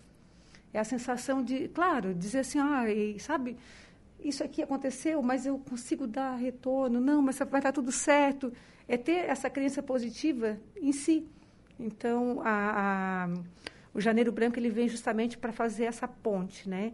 É 0.75 0.79
a 0.79 0.83
sensação 0.83 1.41
de, 1.41 1.69
claro, 1.69 2.13
dizer 2.13 2.39
assim, 2.39 2.59
ah, 2.59 2.83
sabe, 3.17 3.55
isso 4.19 4.43
aqui 4.43 4.61
aconteceu, 4.61 5.21
mas 5.21 5.45
eu 5.45 5.57
consigo 5.57 6.05
dar 6.05 6.35
retorno, 6.35 6.99
não, 6.99 7.21
mas 7.21 7.39
vai 7.39 7.59
estar 7.61 7.71
tudo 7.71 7.93
certo. 7.93 8.51
É 8.85 8.97
ter 8.97 9.29
essa 9.29 9.49
crença 9.49 9.81
positiva 9.81 10.59
em 10.75 10.91
si. 10.91 11.25
Então, 11.79 12.41
a, 12.43 13.25
a, 13.25 13.33
o 13.93 14.01
Janeiro 14.01 14.33
Branco 14.33 14.59
ele 14.59 14.69
vem 14.69 14.89
justamente 14.89 15.37
para 15.37 15.53
fazer 15.53 15.85
essa 15.85 16.09
ponte, 16.09 16.67
né? 16.67 16.91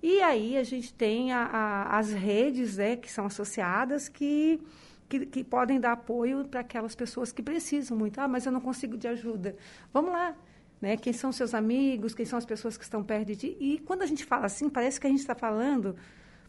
E 0.00 0.22
aí 0.22 0.56
a 0.56 0.62
gente 0.62 0.94
tem 0.94 1.32
a, 1.32 1.88
as 1.98 2.12
redes, 2.12 2.76
né, 2.76 2.94
que 2.94 3.10
são 3.10 3.26
associadas, 3.26 4.08
que, 4.08 4.60
que, 5.08 5.26
que 5.26 5.42
podem 5.42 5.80
dar 5.80 5.92
apoio 5.92 6.44
para 6.44 6.60
aquelas 6.60 6.94
pessoas 6.94 7.32
que 7.32 7.42
precisam 7.42 7.98
muito. 7.98 8.20
Ah, 8.20 8.28
mas 8.28 8.46
eu 8.46 8.52
não 8.52 8.60
consigo 8.60 8.96
de 8.96 9.08
ajuda. 9.08 9.56
Vamos 9.92 10.12
lá, 10.12 10.36
né? 10.80 10.96
Quem 10.96 11.12
são 11.12 11.32
seus 11.32 11.54
amigos, 11.54 12.14
quem 12.14 12.26
são 12.26 12.38
as 12.38 12.46
pessoas 12.46 12.76
que 12.76 12.84
estão 12.84 13.02
perto 13.02 13.26
de 13.28 13.36
ti. 13.36 13.56
E 13.60 13.78
quando 13.78 14.02
a 14.02 14.06
gente 14.06 14.24
fala 14.24 14.46
assim, 14.46 14.68
parece 14.68 15.00
que 15.00 15.06
a 15.06 15.10
gente 15.10 15.20
está 15.20 15.34
falando 15.34 15.96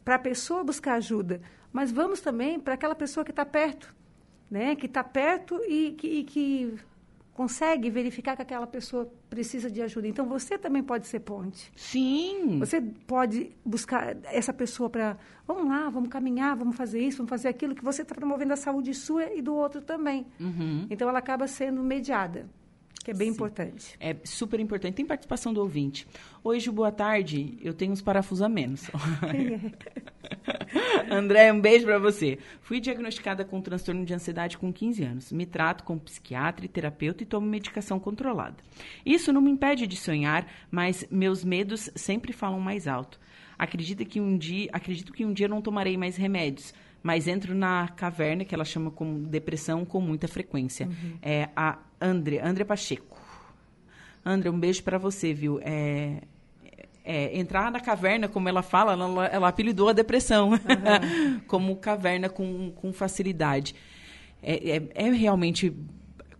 para 0.03 0.15
a 0.15 0.19
pessoa 0.19 0.63
buscar 0.63 0.93
ajuda, 0.95 1.41
mas 1.71 1.91
vamos 1.91 2.21
também 2.21 2.59
para 2.59 2.73
aquela 2.73 2.95
pessoa 2.95 3.23
que 3.23 3.31
está 3.31 3.45
perto. 3.45 3.93
né? 4.49 4.75
Que 4.75 4.85
está 4.85 5.03
perto 5.03 5.59
e 5.67 5.91
que, 5.91 6.07
e 6.07 6.23
que 6.23 6.73
consegue 7.33 7.89
verificar 7.89 8.35
que 8.35 8.41
aquela 8.41 8.65
pessoa 8.65 9.11
precisa 9.29 9.69
de 9.69 9.81
ajuda. 9.81 10.07
Então, 10.07 10.25
você 10.25 10.57
também 10.57 10.81
pode 10.81 11.05
ser 11.05 11.19
ponte. 11.19 11.71
Sim. 11.75 12.57
Você 12.59 12.81
pode 12.81 13.51
buscar 13.63 14.17
essa 14.23 14.51
pessoa 14.53 14.89
para, 14.89 15.17
vamos 15.45 15.67
lá, 15.67 15.89
vamos 15.89 16.09
caminhar, 16.09 16.55
vamos 16.55 16.75
fazer 16.75 16.99
isso, 16.99 17.17
vamos 17.17 17.29
fazer 17.29 17.49
aquilo, 17.49 17.75
que 17.75 17.83
você 17.83 18.01
está 18.01 18.15
promovendo 18.15 18.53
a 18.53 18.55
saúde 18.55 18.93
sua 18.93 19.31
e 19.33 19.41
do 19.41 19.53
outro 19.53 19.81
também. 19.81 20.25
Uhum. 20.39 20.87
Então, 20.89 21.07
ela 21.07 21.19
acaba 21.19 21.47
sendo 21.47 21.83
mediada 21.83 22.49
que 23.07 23.11
é 23.11 23.13
bem 23.13 23.29
Sim. 23.29 23.35
importante. 23.35 23.95
É 24.01 24.17
super 24.25 24.59
importante. 24.59 24.95
Tem 24.95 25.05
participação 25.05 25.53
do 25.53 25.61
ouvinte. 25.61 26.05
Oi, 26.43 26.59
Ju, 26.59 26.73
boa 26.73 26.91
tarde. 26.91 27.57
Eu 27.61 27.73
tenho 27.73 27.93
uns 27.93 28.01
parafusos 28.01 28.41
a 28.41 28.49
menos. 28.49 28.91
André, 31.09 31.53
um 31.53 31.61
beijo 31.61 31.85
para 31.85 31.99
você. 31.99 32.37
Fui 32.59 32.81
diagnosticada 32.81 33.45
com 33.45 33.61
transtorno 33.61 34.03
de 34.03 34.13
ansiedade 34.13 34.57
com 34.57 34.73
15 34.73 35.03
anos. 35.05 35.31
Me 35.31 35.45
trato 35.45 35.85
com 35.85 35.97
psiquiatra 35.97 36.65
e 36.65 36.67
terapeuta 36.67 37.23
e 37.23 37.25
tomo 37.25 37.47
medicação 37.47 37.97
controlada. 37.97 38.57
Isso 39.05 39.31
não 39.31 39.39
me 39.39 39.51
impede 39.51 39.87
de 39.87 39.95
sonhar, 39.95 40.45
mas 40.69 41.07
meus 41.09 41.45
medos 41.45 41.89
sempre 41.95 42.33
falam 42.33 42.59
mais 42.59 42.89
alto. 42.89 43.17
Acredito 43.57 44.05
que 44.05 44.19
um 44.19 44.37
dia, 44.37 44.69
acredito 44.73 45.13
que 45.13 45.25
um 45.25 45.31
dia 45.31 45.47
não 45.47 45.61
tomarei 45.61 45.95
mais 45.95 46.17
remédios, 46.17 46.73
mas 47.07 47.25
entro 47.25 47.55
na 47.55 47.87
caverna 47.87 48.43
que 48.43 48.53
ela 48.53 48.65
chama 48.65 48.91
como 48.91 49.19
depressão 49.19 49.85
com 49.85 50.01
muita 50.01 50.27
frequência. 50.27 50.87
Uhum. 50.87 51.17
É 51.21 51.47
a 51.55 51.79
André, 52.01 52.41
André 52.43 52.65
Pacheco. 52.65 53.17
André, 54.25 54.49
um 54.49 54.59
beijo 54.59 54.83
para 54.83 54.97
você, 54.97 55.33
viu? 55.33 55.57
É, 55.63 56.19
é, 57.05 57.39
entrar 57.39 57.71
na 57.71 57.79
caverna, 57.79 58.27
como 58.27 58.49
ela 58.49 58.61
fala, 58.61 58.91
ela, 58.91 59.25
ela 59.27 59.47
apelidou 59.47 59.87
a 59.87 59.93
depressão 59.93 60.49
Uhum. 60.49 61.39
como 61.47 61.77
caverna 61.77 62.27
com, 62.27 62.71
com 62.71 62.91
facilidade. 62.91 63.73
É, 64.43 64.75
é, 64.75 64.89
é 64.93 65.09
realmente 65.09 65.73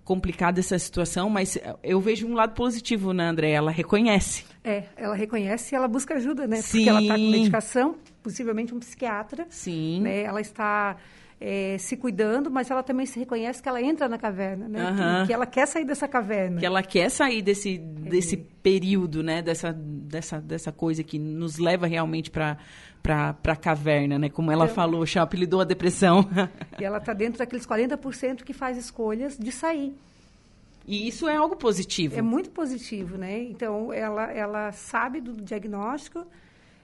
complicada 0.04 0.60
essa 0.60 0.78
situação, 0.78 1.30
mas 1.30 1.58
eu 1.82 2.02
vejo 2.02 2.28
um 2.28 2.34
lado 2.34 2.54
positivo 2.56 3.14
na 3.14 3.30
André, 3.30 3.52
ela 3.52 3.72
reconhece. 3.72 4.44
É, 4.66 4.84
ela 4.98 5.16
reconhece 5.16 5.74
e 5.74 5.78
ela 5.78 5.88
busca 5.88 6.16
ajuda, 6.16 6.46
né? 6.46 6.58
Sim. 6.58 6.80
Porque 6.80 6.90
ela 6.90 7.02
está 7.02 7.16
com 7.16 7.32
medicação, 7.32 7.96
possivelmente 8.28 8.76
um 8.76 8.80
psiquiatra. 8.80 9.46
Sim. 9.50 10.02
Né? 10.02 10.24
Ela 10.24 10.42
está 10.42 10.98
é, 11.40 11.78
se 11.80 11.96
cuidando, 11.96 12.52
mas 12.52 12.70
ela 12.70 12.84
também 12.84 13.06
se 13.06 13.18
reconhece 13.18 13.64
que 13.64 13.70
ela 13.70 13.82
entra 13.82 14.10
na 14.10 14.18
caverna, 14.18 14.68
né? 14.68 14.80
Que, 15.22 15.28
que 15.28 15.34
ela 15.34 15.46
quer 15.46 15.66
sair 15.66 15.86
dessa 15.86 16.08
caverna. 16.10 16.60
Que 16.60 16.66
ela 16.66 16.84
quer 16.84 17.10
sair 17.10 17.42
desse, 17.42 17.78
desse 17.78 18.36
período, 18.36 19.24
né? 19.24 19.42
Dessa, 19.42 19.72
dessa, 19.74 20.42
dessa 20.42 20.72
coisa 20.74 21.04
que 21.04 21.18
nos 21.18 21.58
leva 21.58 21.88
realmente 21.88 22.30
para 22.30 22.58
para 23.02 23.38
a 23.46 23.56
caverna, 23.56 24.20
né? 24.20 24.28
Como 24.28 24.52
ela 24.52 24.66
Então- 24.66 24.76
falou, 24.76 25.06
já 25.06 25.22
apelidou 25.22 25.62
a 25.62 25.64
depressão. 25.64 26.28
E 26.78 26.84
ela 26.84 26.98
está 26.98 27.14
dentro 27.14 27.40
daqueles 27.40 27.66
40% 27.66 28.44
que 28.44 28.52
faz 28.52 28.76
escolhas 28.78 29.38
de 29.38 29.50
sair. 29.50 29.96
e 30.86 31.08
isso 31.08 31.26
é 31.30 31.38
algo 31.38 31.56
positivo. 31.56 32.18
É 32.18 32.22
muito 32.22 32.50
positivo, 32.50 33.18
né? 33.18 33.44
Então, 33.44 33.94
ela, 33.94 34.30
ela 34.34 34.72
sabe 34.74 35.22
do 35.22 35.32
diagnóstico, 35.42 36.26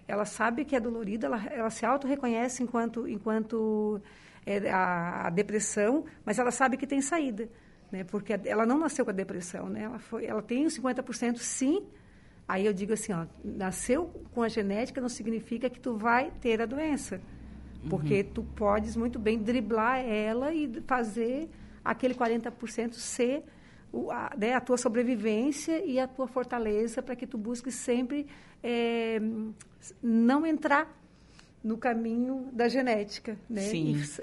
ela 0.08 0.26
sabe 0.26 0.66
que 0.66 0.76
é 0.76 0.80
dolorida, 0.80 1.28
ela, 1.28 1.44
ela 1.48 1.70
se 1.70 1.86
auto-reconhece 1.86 2.62
enquanto, 2.64 3.08
enquanto 3.08 4.02
é, 4.46 4.70
a, 4.70 5.28
a 5.28 5.30
depressão, 5.30 6.04
mas 6.26 6.38
ela 6.40 6.52
sabe 6.52 6.78
que 6.78 6.86
tem 6.86 7.02
saída, 7.02 7.50
né? 7.92 8.04
Porque 8.04 8.34
ela 8.46 8.66
não 8.66 8.78
nasceu 8.78 9.06
com 9.06 9.12
a 9.12 9.14
depressão, 9.14 9.70
né? 9.70 9.84
Ela, 9.84 10.00
foi, 10.00 10.26
ela 10.26 10.42
tem 10.42 10.66
os 10.66 10.78
50% 10.78 11.38
sim, 11.38 11.84
aí 12.48 12.66
eu 12.66 12.74
digo 12.74 12.92
assim, 12.94 13.14
ó, 13.14 13.26
nasceu 13.44 14.08
com 14.34 14.42
a 14.44 14.50
genética 14.50 15.00
não 15.00 15.10
significa 15.10 15.70
que 15.70 15.80
tu 15.80 15.96
vai 15.98 16.32
ter 16.42 16.62
a 16.62 16.66
doença, 16.66 17.22
porque 17.90 18.24
tu 18.24 18.44
podes 18.56 18.96
muito 18.96 19.18
bem 19.20 19.38
driblar 19.40 20.00
ela 20.00 20.54
e 20.54 20.82
fazer 20.88 21.50
aquele 21.84 22.14
40% 22.14 22.94
ser 22.94 23.44
o- 23.92 24.10
a, 24.12 24.32
né, 24.38 24.54
a 24.54 24.62
tua 24.62 24.78
sobrevivência 24.78 25.84
e 25.86 26.00
a 26.00 26.08
tua 26.08 26.28
fortaleza 26.28 27.02
para 27.02 27.16
que 27.16 27.28
tu 27.28 27.38
busque 27.38 27.72
sempre 27.72 28.26
eh, 28.64 29.20
não 30.02 30.46
entrar 30.46 31.00
no 31.64 31.78
caminho 31.78 32.50
da 32.52 32.68
genética, 32.68 33.38
né? 33.50 33.62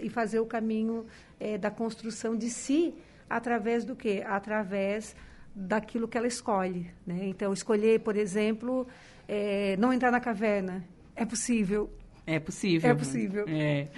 E, 0.03 0.07
e 0.07 0.11
fazer 0.11 0.40
o 0.40 0.46
caminho 0.46 1.07
eh, 1.38 1.57
da 1.59 1.70
construção 1.70 2.37
de 2.37 2.50
si 2.50 2.94
através 3.29 3.85
do 3.85 3.94
quê? 3.96 4.22
Através 4.26 5.14
daquilo 5.55 6.07
que 6.09 6.16
ela 6.18 6.26
escolhe, 6.26 6.90
né? 7.07 7.20
Então, 7.24 7.53
escolher, 7.53 8.00
por 8.00 8.16
exemplo, 8.16 8.87
eh, 9.29 9.76
não 9.79 9.92
entrar 9.92 10.11
na 10.11 10.20
caverna. 10.20 10.85
É 11.16 11.24
possível. 11.24 11.90
É 12.26 12.38
possível. 12.38 12.90
É 12.90 12.94
possível. 12.94 13.44
É. 13.48 13.88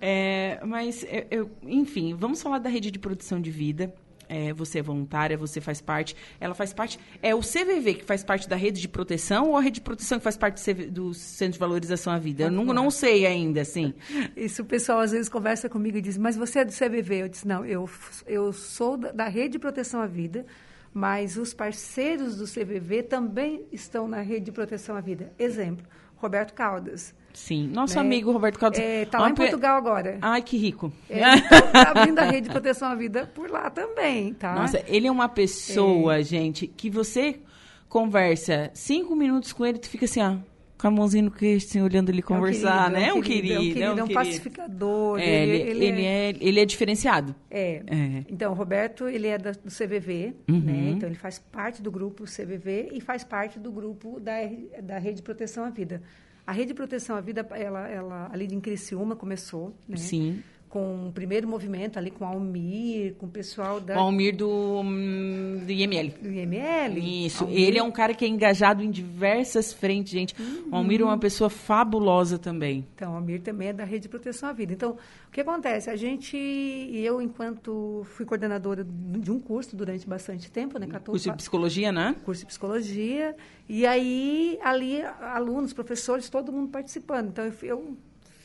É, 0.00 0.60
mas, 0.66 1.04
eu, 1.04 1.26
eu- 1.30 1.50
enfim, 1.62 2.14
vamos 2.14 2.42
falar 2.42 2.58
da 2.58 2.68
rede 2.68 2.90
de 2.90 2.98
produção 2.98 3.40
de 3.40 3.50
vida. 3.50 3.94
É, 4.28 4.52
você 4.52 4.80
é 4.80 4.82
voluntária, 4.82 5.36
você 5.36 5.60
faz 5.60 5.80
parte. 5.80 6.14
Ela 6.38 6.54
faz 6.54 6.72
parte. 6.72 6.98
É 7.22 7.34
o 7.34 7.40
CVV 7.40 7.94
que 7.94 8.04
faz 8.04 8.22
parte 8.22 8.48
da 8.48 8.56
rede 8.56 8.80
de 8.80 8.88
proteção 8.88 9.48
ou 9.50 9.56
a 9.56 9.60
rede 9.60 9.76
de 9.76 9.80
proteção 9.80 10.18
que 10.18 10.24
faz 10.24 10.36
parte 10.36 10.56
do, 10.56 10.62
CV 10.62 10.86
do 10.90 11.14
Centro 11.14 11.54
de 11.54 11.58
Valorização 11.58 12.12
à 12.12 12.18
Vida? 12.18 12.44
Eu 12.44 12.50
não, 12.50 12.64
não 12.66 12.90
sei 12.90 13.26
ainda, 13.26 13.62
assim. 13.62 13.94
Isso 14.36 14.62
o 14.62 14.64
pessoal 14.64 15.00
às 15.00 15.12
vezes 15.12 15.28
conversa 15.28 15.68
comigo 15.68 15.96
e 15.96 16.02
diz, 16.02 16.18
mas 16.18 16.36
você 16.36 16.60
é 16.60 16.64
do 16.64 16.72
CVV? 16.72 17.22
Eu 17.22 17.28
disse, 17.28 17.48
não, 17.48 17.64
eu, 17.64 17.88
eu 18.26 18.52
sou 18.52 18.96
da, 18.96 19.12
da 19.12 19.28
Rede 19.28 19.52
de 19.52 19.58
Proteção 19.58 20.00
à 20.00 20.06
Vida, 20.06 20.44
mas 20.92 21.36
os 21.36 21.54
parceiros 21.54 22.36
do 22.36 22.44
CVV 22.44 23.04
também 23.04 23.66
estão 23.72 24.06
na 24.06 24.20
Rede 24.20 24.46
de 24.46 24.52
Proteção 24.52 24.96
à 24.96 25.00
Vida. 25.00 25.32
Exemplo, 25.38 25.86
Roberto 26.16 26.52
Caldas. 26.52 27.14
Sim. 27.32 27.68
Nosso 27.68 27.94
né? 27.96 28.00
amigo 28.00 28.32
Roberto 28.32 28.58
Caldas. 28.58 28.80
Está 28.80 29.18
Uma 29.18 29.24
lá 29.26 29.30
em 29.30 29.34
Portugal 29.34 29.76
agora. 29.76 30.18
Ai, 30.20 30.42
que 30.42 30.56
rico. 30.56 30.92
Está 31.08 31.90
abrindo 31.90 32.18
a 32.18 32.24
Rede 32.24 32.48
de 32.48 32.50
Proteção 32.52 32.88
à 32.88 32.94
Vida 32.94 33.30
por 33.34 33.50
lá 33.50 33.70
também, 33.70 34.34
tá? 34.34 34.54
Nossa, 34.54 34.82
ele 34.88 35.06
é 35.06 35.10
uma 35.10 35.28
pessoa, 35.28 36.22
gente, 36.22 36.66
que 36.66 36.90
você 36.90 37.40
conversa 37.88 38.70
cinco 38.74 39.14
minutos 39.16 39.52
com 39.52 39.64
ele, 39.64 39.78
tu 39.78 39.88
fica 39.88 40.04
assim, 40.04 40.20
ó, 40.20 40.36
com 40.76 40.86
a 40.86 40.90
mãozinha 40.90 41.24
no 41.24 41.30
queixo, 41.30 41.66
assim, 41.66 41.80
olhando 41.82 42.08
ele 42.10 42.22
conversar, 42.22 42.90
né? 42.90 43.08
É 43.08 43.12
um 43.12 43.20
querido, 43.20 43.54
é 43.54 43.58
um 43.58 43.62
querido, 43.62 43.82
é 43.82 43.90
um, 43.90 43.94
querido. 44.06 44.14
pacificador. 44.14 45.18
É, 45.18 45.42
ele, 45.44 45.84
ele, 45.86 46.04
é, 46.04 46.34
ele 46.40 46.60
é 46.60 46.64
diferenciado. 46.64 47.34
É. 47.50 47.82
É. 47.86 48.24
Então, 48.28 48.52
o 48.52 48.54
Roberto, 48.54 49.08
ele 49.08 49.26
é 49.26 49.38
do 49.38 49.50
CVV, 49.70 50.34
Uhum. 50.48 50.60
né? 50.60 50.90
Então, 50.90 51.08
ele 51.08 51.18
faz 51.18 51.38
parte 51.38 51.82
do 51.82 51.90
grupo 51.90 52.24
CVV 52.24 52.90
e 52.92 53.00
faz 53.00 53.24
parte 53.24 53.58
do 53.58 53.72
grupo 53.72 54.20
da, 54.20 54.34
da 54.82 54.98
Rede 54.98 55.16
de 55.16 55.22
Proteção 55.22 55.64
à 55.64 55.70
Vida. 55.70 56.00
A 56.48 56.52
Rede 56.52 56.68
de 56.68 56.74
Proteção 56.74 57.14
à 57.14 57.20
Vida, 57.20 57.46
ela, 57.50 57.86
ela 57.86 58.30
ali 58.32 58.46
em 58.46 58.58
Criciúma 58.58 59.14
começou, 59.14 59.76
né? 59.86 59.98
Sim. 59.98 60.42
Com 60.68 61.08
o 61.08 61.12
primeiro 61.12 61.48
movimento 61.48 61.98
ali 61.98 62.10
com 62.10 62.24
a 62.24 62.28
Almir, 62.28 63.14
com 63.14 63.26
o 63.26 63.28
pessoal 63.28 63.80
da, 63.80 63.96
O 63.96 64.00
Almir 64.00 64.36
do, 64.36 64.48
hum, 64.82 65.62
do 65.64 65.72
IML. 65.72 66.10
do 66.20 66.28
IML. 66.30 67.26
Isso, 67.26 67.44
Almir. 67.44 67.58
ele 67.58 67.78
é 67.78 67.82
um 67.82 67.90
cara 67.90 68.12
que 68.12 68.24
é 68.24 68.28
engajado 68.28 68.82
em 68.82 68.90
diversas 68.90 69.72
frentes, 69.72 70.12
gente. 70.12 70.34
O 70.70 70.76
Almir 70.76 71.00
é 71.00 71.04
uma 71.04 71.18
pessoa 71.18 71.48
fabulosa 71.48 72.38
também. 72.38 72.86
Então, 72.94 73.12
a 73.12 73.16
Almir 73.16 73.40
também 73.40 73.68
é 73.68 73.72
da 73.72 73.84
Rede 73.84 74.02
de 74.02 74.08
Proteção 74.08 74.48
à 74.48 74.52
Vida. 74.52 74.72
Então, 74.72 74.90
o 75.28 75.30
que 75.30 75.40
acontece? 75.40 75.88
A 75.90 75.96
gente, 75.96 76.36
eu, 76.36 77.20
enquanto 77.22 78.02
fui 78.10 78.24
coordenadora 78.26 78.84
de 78.84 79.30
um 79.30 79.38
curso 79.40 79.76
durante 79.76 80.06
bastante 80.06 80.50
tempo, 80.50 80.78
né? 80.78 80.86
14, 80.86 81.10
Curso 81.10 81.30
de 81.30 81.36
psicologia, 81.36 81.92
né? 81.92 82.14
curso 82.24 82.40
de 82.42 82.46
psicologia, 82.46 83.34
e 83.68 83.86
aí 83.86 84.58
ali 84.62 85.02
alunos, 85.20 85.72
professores, 85.72 86.28
todo 86.28 86.52
mundo 86.52 86.68
participando. 86.70 87.28
Então 87.28 87.44
eu, 87.44 87.52
eu 87.62 87.96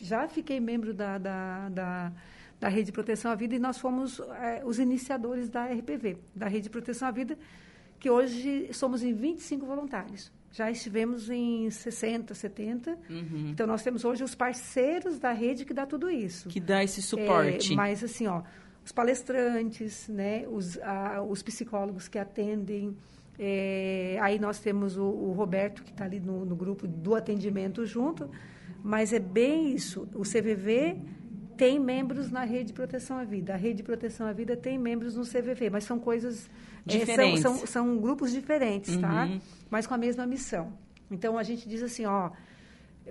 já 0.05 0.27
fiquei 0.27 0.59
membro 0.59 0.93
da, 0.93 1.17
da, 1.17 1.69
da, 1.69 2.11
da 2.59 2.67
Rede 2.67 2.87
de 2.87 2.91
Proteção 2.91 3.31
à 3.31 3.35
Vida 3.35 3.55
e 3.55 3.59
nós 3.59 3.77
fomos 3.77 4.19
eh, 4.19 4.61
os 4.65 4.77
iniciadores 4.79 5.49
da 5.49 5.65
RPV, 5.65 6.17
da 6.35 6.47
Rede 6.47 6.63
de 6.63 6.69
Proteção 6.69 7.07
à 7.07 7.11
Vida, 7.11 7.37
que 7.99 8.09
hoje 8.09 8.69
somos 8.73 9.01
em 9.03 9.13
25 9.13 9.65
voluntários. 9.65 10.31
Já 10.51 10.69
estivemos 10.69 11.29
em 11.31 11.69
60, 11.69 12.33
70. 12.35 12.97
Então 13.49 13.65
nós 13.65 13.81
temos 13.81 14.05
hoje 14.05 14.23
os 14.23 14.35
parceiros 14.35 15.17
da 15.17 15.31
rede 15.31 15.65
que 15.65 15.73
dá 15.73 15.85
tudo 15.85 16.11
isso. 16.11 16.47
Que 16.49 16.59
dá 16.59 16.83
esse 16.83 17.01
suporte. 17.01 17.73
É, 17.73 17.75
mas 17.75 18.03
assim, 18.03 18.27
ó, 18.27 18.43
os 18.85 18.91
palestrantes, 18.91 20.07
né, 20.09 20.45
os, 20.47 20.77
a- 20.81 21.23
os 21.27 21.41
psicólogos 21.41 22.07
que 22.07 22.19
atendem. 22.19 22.95
é, 23.39 24.17
aí 24.21 24.37
nós 24.37 24.59
temos 24.59 24.95
o, 24.95 25.03
o 25.05 25.31
Roberto, 25.31 25.81
que 25.83 25.89
está 25.89 26.05
ali 26.05 26.19
no, 26.19 26.45
no 26.45 26.55
grupo 26.55 26.87
do 26.87 27.15
atendimento 27.15 27.83
junto. 27.85 28.29
Mas 28.83 29.13
é 29.13 29.19
bem 29.19 29.73
isso. 29.73 30.07
O 30.13 30.23
CVV 30.23 30.97
tem 31.55 31.79
membros 31.79 32.29
na 32.29 32.43
Rede 32.43 32.65
de 32.65 32.73
Proteção 32.73 33.17
à 33.17 33.23
Vida. 33.23 33.53
A 33.53 33.55
Rede 33.55 33.77
de 33.77 33.83
Proteção 33.83 34.27
à 34.27 34.33
Vida 34.33 34.57
tem 34.57 34.77
membros 34.77 35.15
no 35.15 35.23
CVV, 35.23 35.69
mas 35.69 35.83
são 35.85 35.97
coisas... 35.99 36.49
é, 36.87 36.91
são- 36.91 36.99
Diferentes. 36.99 37.41
são, 37.41 37.57
são 37.65 37.97
grupos 37.97 38.31
diferentes, 38.31 38.97
tá? 38.97 39.25
Uhum. 39.25 39.39
Mas 39.69 39.87
com 39.87 39.93
a 39.93 39.97
mesma 39.97 40.25
missão. 40.25 40.73
Então, 41.09 41.37
a 41.37 41.43
gente 41.43 41.67
diz 41.69 41.81
assim, 41.81 42.05
ó 42.05 42.31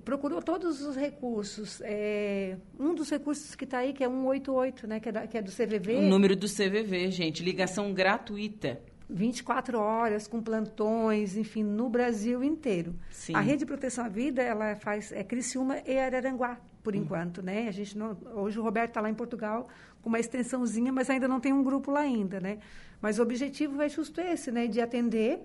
procurou 0.07 0.41
todos 0.41 0.81
os 0.81 0.97
recursos. 0.97 1.81
É, 1.85 2.57
um 2.81 2.95
dos 2.95 3.11
recursos 3.11 3.55
que 3.55 3.65
está 3.65 3.79
aí, 3.79 3.93
que 3.93 4.03
é 4.03 4.09
188, 4.09 4.87
né, 4.87 4.99
que 4.99 5.09
é, 5.11 5.13
da- 5.13 5.27
que 5.27 5.37
é 5.37 5.43
do 5.43 5.51
CVV. 5.53 5.97
O 5.97 6.03
número 6.03 6.35
do 6.35 6.47
CVV, 6.49 7.11
gente, 7.11 7.43
ligação 7.45 7.93
gratuita. 7.93 8.81
24 9.13 9.79
horas, 9.79 10.27
com 10.27 10.43
plantões, 10.43 11.37
enfim, 11.37 11.63
no 11.63 11.89
Brasil 11.89 12.43
inteiro. 12.43 12.95
Sim. 13.11 13.35
A 13.35 13.41
Rede 13.41 13.59
de 13.59 13.67
Proteção 13.67 14.05
à 14.05 14.09
Vida, 14.09 14.43
ela 14.43 14.75
faz 14.77 15.13
é 15.13 15.23
Criciúma 15.23 15.79
e 15.87 15.99
Araranguá, 15.99 16.59
por 16.83 16.95
hum. 16.95 16.99
enquanto, 16.99 17.43
né? 17.43 17.69
A 17.69 17.71
gente 17.71 17.97
não, 17.97 18.17
hoje 18.35 18.59
o 18.59 18.63
Roberto 18.63 18.91
está 18.91 19.01
lá 19.01 19.11
em 19.11 19.15
Portugal 19.15 19.69
com 20.01 20.09
uma 20.09 20.19
extensãozinha, 20.19 20.93
mas 20.93 21.11
ainda 21.11 21.29
não 21.29 21.39
tem 21.39 21.53
um 21.53 21.63
grupo 21.63 21.91
lá 21.91 22.01
ainda, 22.01 22.41
né? 22.41 22.59
Mas 23.01 23.19
o 23.19 23.23
objetivo 23.23 23.81
é 23.83 23.89
justo 23.89 24.21
esse, 24.21 24.51
né? 24.51 24.67
De 24.67 24.81
atender, 24.81 25.41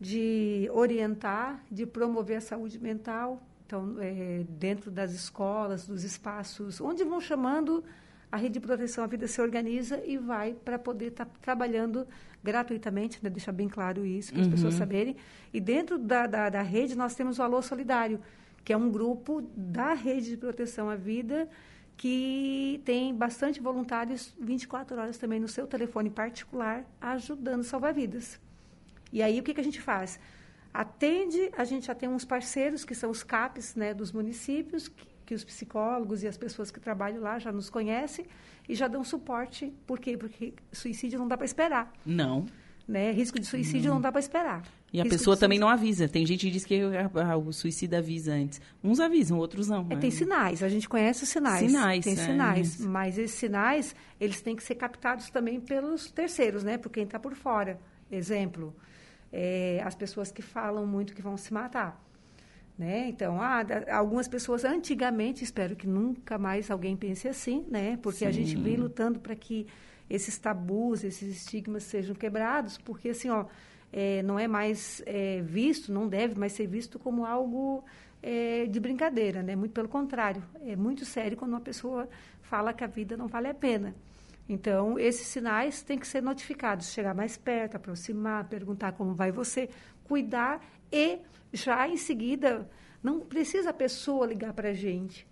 de 0.00 0.70
orientar, 0.72 1.62
de 1.70 1.84
promover 1.86 2.38
a 2.38 2.40
saúde 2.40 2.78
mental, 2.78 3.42
então, 3.66 3.96
é, 3.98 4.44
dentro 4.48 4.92
das 4.92 5.12
escolas, 5.12 5.86
dos 5.86 6.04
espaços, 6.04 6.80
onde 6.80 7.02
vão 7.02 7.20
chamando 7.20 7.82
a 8.30 8.36
rede 8.36 8.54
de 8.54 8.60
proteção 8.60 9.02
à 9.02 9.06
vida 9.06 9.26
se 9.26 9.40
organiza 9.40 10.00
e 10.04 10.16
vai 10.16 10.54
para 10.54 10.78
poder 10.78 11.06
estar 11.06 11.24
tá 11.24 11.32
trabalhando 11.40 12.06
gratuitamente, 12.46 13.18
né? 13.22 13.28
deixar 13.28 13.50
bem 13.50 13.68
claro 13.68 14.06
isso 14.06 14.32
para 14.32 14.42
as 14.42 14.46
uhum. 14.46 14.52
pessoas 14.52 14.74
saberem. 14.74 15.16
E 15.52 15.60
dentro 15.60 15.98
da, 15.98 16.26
da, 16.28 16.48
da, 16.48 16.62
rede 16.62 16.96
nós 16.96 17.16
temos 17.16 17.40
o 17.40 17.42
Alô 17.42 17.60
Solidário, 17.60 18.20
que 18.64 18.72
é 18.72 18.76
um 18.76 18.88
grupo 18.88 19.42
da 19.56 19.94
rede 19.94 20.30
de 20.30 20.36
proteção 20.36 20.88
à 20.88 20.94
vida 20.94 21.48
que 21.96 22.80
tem 22.84 23.14
bastante 23.14 23.60
voluntários 23.60 24.34
24 24.38 24.96
horas 25.00 25.18
também 25.18 25.40
no 25.40 25.48
seu 25.48 25.66
telefone 25.66 26.10
particular 26.10 26.84
ajudando 27.00 27.60
a 27.60 27.64
salvar 27.64 27.92
vidas. 27.92 28.38
E 29.12 29.22
aí 29.22 29.40
o 29.40 29.42
que, 29.42 29.54
que 29.54 29.60
a 29.60 29.64
gente 29.64 29.80
faz? 29.80 30.20
Atende, 30.72 31.50
a 31.56 31.64
gente 31.64 31.86
já 31.86 31.94
tem 31.94 32.08
uns 32.08 32.24
parceiros 32.24 32.84
que 32.84 32.94
são 32.94 33.10
os 33.10 33.22
CAPs 33.24 33.74
né, 33.74 33.94
dos 33.94 34.12
municípios, 34.12 34.88
que, 34.88 35.06
que 35.26 35.34
os 35.34 35.44
psicólogos 35.44 36.22
e 36.22 36.28
as 36.28 36.38
pessoas 36.38 36.70
que 36.70 36.78
trabalham 36.78 37.20
lá 37.20 37.38
já 37.38 37.50
nos 37.50 37.68
conhecem 37.68 38.24
e 38.68 38.74
já 38.74 38.86
dão 38.86 39.02
suporte. 39.02 39.72
Por 39.86 39.98
quê? 39.98 40.16
Porque 40.16 40.54
suicídio 40.72 41.18
não 41.18 41.26
dá 41.26 41.36
para 41.36 41.44
esperar. 41.44 41.92
Não. 42.06 42.46
Né? 42.86 43.10
Risco 43.10 43.40
de 43.40 43.44
suicídio 43.44 43.88
não, 43.88 43.96
não 43.96 44.00
dá 44.00 44.12
para 44.12 44.20
esperar. 44.20 44.62
E 44.92 45.00
a 45.00 45.02
Risco 45.02 45.18
pessoa 45.18 45.36
também 45.36 45.58
não 45.58 45.68
avisa. 45.68 46.08
Tem 46.08 46.24
gente 46.24 46.46
que 46.46 46.52
diz 46.52 46.64
que 46.64 46.80
o 47.44 47.52
suicida 47.52 47.98
avisa 47.98 48.32
antes. 48.32 48.60
Uns 48.82 49.00
avisam, 49.00 49.36
outros 49.38 49.66
não. 49.66 49.84
É, 49.90 49.94
né? 49.94 49.96
Tem 49.96 50.12
sinais, 50.12 50.62
a 50.62 50.68
gente 50.68 50.88
conhece 50.88 51.24
os 51.24 51.28
sinais. 51.28 51.68
Sinais. 51.68 52.04
Tem 52.04 52.12
é. 52.12 52.16
sinais. 52.16 52.80
Mas 52.80 53.18
esses 53.18 53.36
sinais, 53.36 53.96
eles 54.20 54.40
têm 54.40 54.54
que 54.54 54.62
ser 54.62 54.76
captados 54.76 55.28
também 55.28 55.60
pelos 55.60 56.12
terceiros, 56.12 56.62
né? 56.62 56.78
Por 56.78 56.90
quem 56.90 57.02
está 57.02 57.18
por 57.18 57.34
fora. 57.34 57.80
Exemplo, 58.10 58.72
é, 59.32 59.82
as 59.84 59.96
pessoas 59.96 60.30
que 60.30 60.40
falam 60.40 60.86
muito 60.86 61.12
que 61.12 61.20
vão 61.20 61.36
se 61.36 61.52
matar. 61.52 62.00
Né? 62.78 63.08
Então, 63.08 63.40
ah, 63.40 63.64
algumas 63.90 64.28
pessoas 64.28 64.62
antigamente, 64.62 65.42
espero 65.42 65.74
que 65.74 65.86
nunca 65.86 66.36
mais 66.36 66.70
alguém 66.70 66.94
pense 66.94 67.26
assim, 67.26 67.64
né? 67.70 67.98
Porque 68.02 68.18
Sim. 68.18 68.26
a 68.26 68.30
gente 68.30 68.54
vem 68.54 68.76
lutando 68.76 69.18
para 69.18 69.34
que 69.34 69.66
esses 70.10 70.36
tabus, 70.36 71.02
esses 71.02 71.36
estigmas 71.36 71.84
sejam 71.84 72.14
quebrados, 72.14 72.76
porque 72.76 73.08
assim, 73.08 73.30
ó, 73.30 73.46
é, 73.90 74.22
não 74.22 74.38
é 74.38 74.46
mais 74.46 75.02
é, 75.06 75.40
visto, 75.40 75.90
não 75.90 76.06
deve 76.06 76.38
mais 76.38 76.52
ser 76.52 76.66
visto 76.66 76.98
como 76.98 77.24
algo 77.24 77.82
é, 78.22 78.66
de 78.66 78.78
brincadeira, 78.78 79.42
né? 79.42 79.56
Muito 79.56 79.72
pelo 79.72 79.88
contrário, 79.88 80.42
é 80.60 80.76
muito 80.76 81.06
sério 81.06 81.36
quando 81.36 81.52
uma 81.52 81.60
pessoa 81.60 82.06
fala 82.42 82.74
que 82.74 82.84
a 82.84 82.86
vida 82.86 83.16
não 83.16 83.26
vale 83.26 83.48
a 83.48 83.54
pena. 83.54 83.94
Então, 84.48 84.98
esses 84.98 85.26
sinais 85.26 85.82
têm 85.82 85.98
que 85.98 86.06
ser 86.06 86.22
notificados, 86.22 86.92
chegar 86.92 87.14
mais 87.14 87.36
perto, 87.36 87.76
aproximar, 87.76 88.44
perguntar 88.44 88.92
como 88.92 89.12
vai 89.12 89.32
você, 89.32 89.68
cuidar 90.04 90.64
e 90.90 91.18
já 91.52 91.88
em 91.88 91.96
seguida, 91.96 92.68
não 93.02 93.20
precisa 93.20 93.70
a 93.70 93.74
pessoa 93.74 94.26
ligar 94.26 94.52
para 94.52 94.70
a 94.70 94.72
gente, 94.72 95.26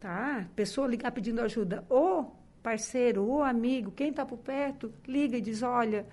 tá? 0.00 0.46
Pessoa 0.56 0.86
ligar 0.86 1.12
pedindo 1.12 1.40
ajuda. 1.40 1.84
Ou 1.88 2.36
parceiro, 2.62 3.24
ou 3.24 3.42
amigo, 3.42 3.90
quem 3.90 4.10
está 4.10 4.24
por 4.24 4.38
perto, 4.38 4.92
liga 5.06 5.36
e 5.36 5.40
diz, 5.40 5.62
olha, 5.62 6.06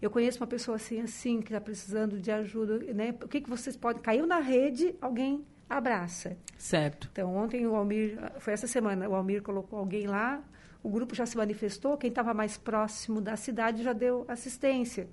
eu 0.00 0.10
conheço 0.10 0.40
uma 0.40 0.46
pessoa 0.46 0.76
assim, 0.76 1.00
assim, 1.00 1.40
que 1.40 1.48
está 1.48 1.60
precisando 1.60 2.20
de 2.20 2.30
ajuda, 2.30 2.78
né? 2.94 3.14
O 3.22 3.28
que, 3.28 3.40
que 3.40 3.50
vocês 3.50 3.76
podem... 3.76 4.02
Caiu 4.02 4.26
na 4.26 4.38
rede, 4.38 4.94
alguém 5.00 5.44
abraça. 5.68 6.36
Certo. 6.56 7.08
Então, 7.10 7.34
ontem 7.34 7.66
o 7.66 7.74
Almir, 7.74 8.18
foi 8.38 8.52
essa 8.52 8.66
semana, 8.66 9.08
o 9.08 9.14
Almir 9.14 9.42
colocou 9.42 9.78
alguém 9.78 10.06
lá, 10.06 10.42
o 10.82 10.88
grupo 10.88 11.14
já 11.14 11.26
se 11.26 11.36
manifestou, 11.36 11.96
quem 11.96 12.08
estava 12.08 12.32
mais 12.32 12.56
próximo 12.56 13.20
da 13.20 13.36
cidade 13.36 13.82
já 13.82 13.92
deu 13.92 14.24
assistência, 14.28 15.08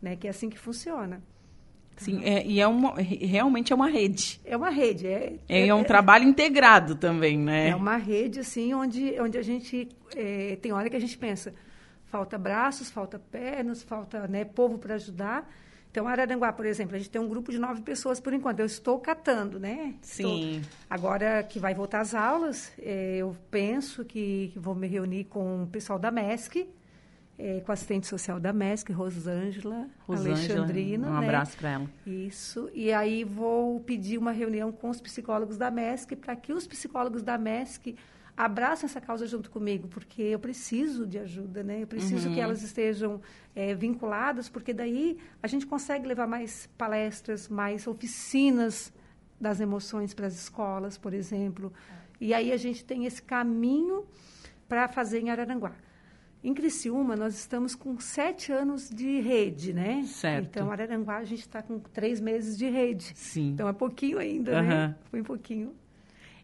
né? 0.00 0.16
Que 0.16 0.26
é 0.26 0.30
assim 0.30 0.48
que 0.48 0.58
funciona. 0.58 1.22
Sim, 1.98 2.20
é, 2.24 2.44
e 2.46 2.60
é 2.60 2.66
uma, 2.66 2.94
realmente 2.96 3.72
é 3.72 3.76
uma 3.76 3.88
rede. 3.88 4.40
É 4.44 4.56
uma 4.56 4.70
rede. 4.70 5.06
É, 5.06 5.34
é, 5.48 5.66
é 5.66 5.74
um 5.74 5.84
trabalho 5.84 6.24
integrado 6.24 6.94
também, 6.94 7.38
né? 7.38 7.68
É 7.68 7.74
uma 7.74 7.96
rede, 7.96 8.40
assim, 8.40 8.72
onde, 8.74 9.20
onde 9.20 9.36
a 9.36 9.42
gente... 9.42 9.88
É, 10.16 10.56
tem 10.62 10.72
hora 10.72 10.88
que 10.88 10.96
a 10.96 11.00
gente 11.00 11.18
pensa, 11.18 11.54
falta 12.06 12.38
braços, 12.38 12.90
falta 12.90 13.18
pernas, 13.18 13.82
falta 13.82 14.26
né, 14.26 14.44
povo 14.44 14.78
para 14.78 14.94
ajudar. 14.94 15.48
Então, 15.90 16.06
Araranguá, 16.06 16.52
por 16.52 16.66
exemplo, 16.66 16.94
a 16.94 16.98
gente 16.98 17.10
tem 17.10 17.20
um 17.20 17.28
grupo 17.28 17.50
de 17.50 17.58
nove 17.58 17.82
pessoas 17.82 18.20
por 18.20 18.32
enquanto. 18.32 18.60
Eu 18.60 18.66
estou 18.66 18.98
catando, 18.98 19.58
né? 19.58 19.94
Sim. 20.02 20.58
Estou... 20.58 20.70
Agora 20.88 21.42
que 21.42 21.58
vai 21.58 21.74
voltar 21.74 22.00
às 22.00 22.14
aulas, 22.14 22.72
é, 22.78 23.16
eu 23.16 23.34
penso 23.50 24.04
que, 24.04 24.50
que 24.52 24.58
vou 24.58 24.74
me 24.74 24.86
reunir 24.86 25.24
com 25.24 25.64
o 25.64 25.66
pessoal 25.66 25.98
da 25.98 26.10
MESC, 26.10 26.68
é, 27.38 27.60
com 27.60 27.70
a 27.70 27.74
assistente 27.74 28.06
social 28.06 28.40
da 28.40 28.52
MESC, 28.52 28.92
Rosângela, 28.92 29.88
Alexandrina. 30.08 31.08
Um 31.08 31.20
né? 31.20 31.26
abraço 31.26 31.56
para 31.56 31.70
ela. 31.70 31.90
Isso. 32.04 32.68
E 32.74 32.92
aí 32.92 33.22
vou 33.22 33.78
pedir 33.80 34.18
uma 34.18 34.32
reunião 34.32 34.72
com 34.72 34.90
os 34.90 35.00
psicólogos 35.00 35.56
da 35.56 35.70
MESC 35.70 36.16
para 36.16 36.34
que 36.34 36.52
os 36.52 36.66
psicólogos 36.66 37.22
da 37.22 37.38
MESC 37.38 37.94
abracem 38.36 38.86
essa 38.86 39.00
causa 39.00 39.26
junto 39.26 39.50
comigo, 39.50 39.88
porque 39.88 40.22
eu 40.22 40.38
preciso 40.38 41.06
de 41.06 41.18
ajuda, 41.18 41.62
né? 41.62 41.82
Eu 41.82 41.86
preciso 41.86 42.28
uhum. 42.28 42.34
que 42.34 42.40
elas 42.40 42.62
estejam 42.62 43.20
é, 43.54 43.74
vinculadas, 43.74 44.48
porque 44.48 44.72
daí 44.72 45.18
a 45.42 45.46
gente 45.48 45.66
consegue 45.66 46.06
levar 46.06 46.26
mais 46.28 46.68
palestras, 46.78 47.48
mais 47.48 47.86
oficinas 47.86 48.92
das 49.40 49.60
emoções 49.60 50.14
para 50.14 50.26
as 50.26 50.34
escolas, 50.34 50.96
por 50.96 51.12
exemplo. 51.12 51.72
E 52.20 52.32
aí 52.34 52.52
a 52.52 52.56
gente 52.56 52.84
tem 52.84 53.06
esse 53.06 53.22
caminho 53.22 54.04
para 54.68 54.86
fazer 54.86 55.20
em 55.20 55.30
Araranguá. 55.30 55.72
Em 56.42 56.54
Criciúma, 56.54 57.16
nós 57.16 57.34
estamos 57.34 57.74
com 57.74 57.98
sete 57.98 58.52
anos 58.52 58.88
de 58.88 59.20
rede, 59.20 59.72
né? 59.72 60.04
Certo. 60.04 60.46
Então, 60.46 60.70
Araranguá, 60.70 61.16
a 61.16 61.24
gente 61.24 61.40
está 61.40 61.62
com 61.62 61.80
três 61.80 62.20
meses 62.20 62.56
de 62.56 62.68
rede. 62.68 63.12
Sim. 63.14 63.50
Então, 63.50 63.68
é 63.68 63.72
pouquinho 63.72 64.18
ainda, 64.18 64.60
uhum. 64.60 64.68
né? 64.68 64.96
Foi 65.10 65.20
um 65.20 65.24
pouquinho. 65.24 65.74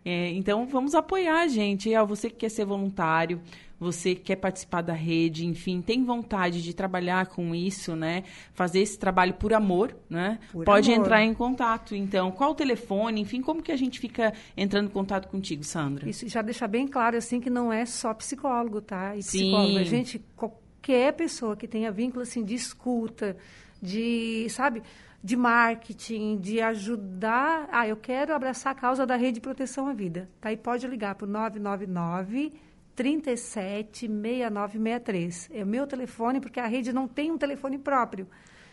É, 0.04 0.30
então, 0.30 0.66
vamos 0.66 0.94
apoiar 0.94 1.40
a 1.42 1.48
gente. 1.48 1.92
É, 1.92 2.04
você 2.04 2.28
que 2.28 2.36
quer 2.36 2.50
ser 2.50 2.64
voluntário, 2.64 3.40
você 3.78 4.14
quer 4.14 4.36
participar 4.36 4.82
da 4.82 4.92
rede, 4.92 5.46
enfim, 5.46 5.80
tem 5.80 6.04
vontade 6.04 6.62
de 6.62 6.74
trabalhar 6.74 7.26
com 7.26 7.54
isso, 7.54 7.96
né? 7.96 8.24
Fazer 8.52 8.80
esse 8.80 8.98
trabalho 8.98 9.34
por 9.34 9.52
amor, 9.52 9.96
né? 10.08 10.38
Por 10.52 10.64
Pode 10.64 10.92
amor. 10.92 11.04
entrar 11.04 11.22
em 11.22 11.34
contato. 11.34 11.94
Então, 11.94 12.30
qual 12.30 12.50
o 12.50 12.54
telefone? 12.54 13.20
Enfim, 13.20 13.40
como 13.40 13.62
que 13.62 13.72
a 13.72 13.76
gente 13.76 13.98
fica 13.98 14.32
entrando 14.56 14.86
em 14.86 14.92
contato 14.92 15.28
contigo, 15.28 15.64
Sandra? 15.64 16.08
Isso 16.08 16.28
já 16.28 16.42
deixar 16.42 16.68
bem 16.68 16.86
claro, 16.86 17.16
assim, 17.16 17.40
que 17.40 17.50
não 17.50 17.72
é 17.72 17.84
só 17.84 18.12
psicólogo, 18.14 18.80
tá? 18.80 19.16
E 19.16 19.20
psicólogo, 19.20 19.78
a 19.78 19.84
gente, 19.84 20.22
qualquer 20.36 21.12
pessoa 21.14 21.56
que 21.56 21.66
tenha 21.66 21.90
vínculo, 21.90 22.22
assim, 22.22 22.44
de 22.44 22.54
escuta, 22.54 23.36
de, 23.82 24.46
sabe 24.50 24.82
de 25.24 25.36
marketing, 25.36 26.36
de 26.36 26.60
ajudar. 26.60 27.66
Ah, 27.72 27.88
eu 27.88 27.96
quero 27.96 28.34
abraçar 28.34 28.72
a 28.72 28.74
causa 28.74 29.06
da 29.06 29.16
rede 29.16 29.36
de 29.36 29.40
proteção 29.40 29.88
à 29.88 29.94
vida. 29.94 30.28
Tá? 30.38 30.52
E 30.52 30.56
pode 30.56 30.86
ligar 30.86 31.14
para 31.14 31.24
o 31.24 31.30
999 31.30 32.52
37 32.94 34.06
6963. 34.06 35.48
É 35.50 35.64
o 35.64 35.66
meu 35.66 35.86
telefone, 35.86 36.42
porque 36.42 36.60
a 36.60 36.66
rede 36.66 36.92
não 36.92 37.08
tem 37.08 37.30
um 37.30 37.38
telefone 37.38 37.78
próprio. 37.78 38.28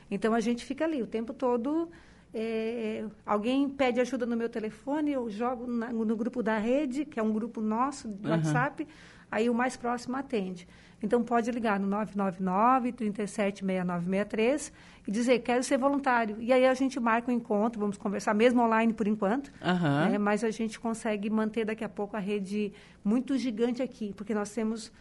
Então, 0.09 0.33
a 0.33 0.41
gente 0.41 0.65
fica 0.65 0.83
ali 0.83 1.01
o 1.01 1.07
tempo 1.07 1.33
todo. 1.33 1.89
É, 2.33 3.05
alguém 3.25 3.69
pede 3.69 4.01
ajuda 4.01 4.25
no 4.25 4.35
meu 4.35 4.49
telefone, 4.49 5.13
eu 5.13 5.29
jogo 5.29 5.65
na, 5.65 5.93
no 5.93 6.17
grupo 6.17 6.43
da 6.43 6.57
rede, 6.57 7.05
que 7.05 7.17
é 7.17 7.23
um 7.23 7.31
grupo 7.31 7.61
nosso 7.61 8.09
do 8.09 8.27
uhum. 8.27 8.35
WhatsApp, 8.35 8.85
aí 9.31 9.49
o 9.49 9.53
mais 9.53 9.77
próximo 9.77 10.17
atende. 10.17 10.67
Então, 11.01 11.23
pode 11.23 11.49
ligar 11.49 11.79
no 11.79 11.87
999 11.87 12.91
376963 12.91 14.90
e 15.07 15.11
dizer, 15.11 15.39
quero 15.39 15.63
ser 15.63 15.77
voluntário. 15.77 16.37
E 16.39 16.53
aí 16.53 16.65
a 16.65 16.73
gente 16.73 16.99
marca 16.99 17.31
um 17.31 17.33
encontro, 17.33 17.79
vamos 17.79 17.97
conversar, 17.97 18.33
mesmo 18.33 18.61
online 18.61 18.93
por 18.93 19.07
enquanto, 19.07 19.51
uhum. 19.61 20.11
né? 20.11 20.17
mas 20.17 20.43
a 20.43 20.51
gente 20.51 20.79
consegue 20.79 21.29
manter 21.29 21.65
daqui 21.65 21.83
a 21.83 21.89
pouco 21.89 22.15
a 22.15 22.19
rede 22.19 22.71
muito 23.03 23.37
gigante 23.37 23.81
aqui, 23.81 24.13
porque 24.15 24.33
nós 24.33 24.51
temos 24.53 24.91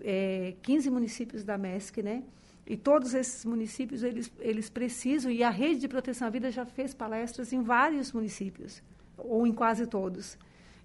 é, 0.00 0.54
15 0.62 0.90
municípios 0.90 1.44
da 1.44 1.56
MESC, 1.56 2.02
né? 2.02 2.22
E 2.66 2.76
todos 2.76 3.14
esses 3.14 3.44
municípios, 3.44 4.02
eles, 4.02 4.32
eles 4.40 4.68
precisam, 4.68 5.30
e 5.30 5.44
a 5.44 5.50
rede 5.50 5.80
de 5.80 5.88
proteção 5.88 6.26
à 6.26 6.30
vida 6.30 6.50
já 6.50 6.66
fez 6.66 6.92
palestras 6.92 7.52
em 7.52 7.62
vários 7.62 8.12
municípios, 8.12 8.82
ou 9.16 9.46
em 9.46 9.52
quase 9.52 9.86
todos. 9.86 10.36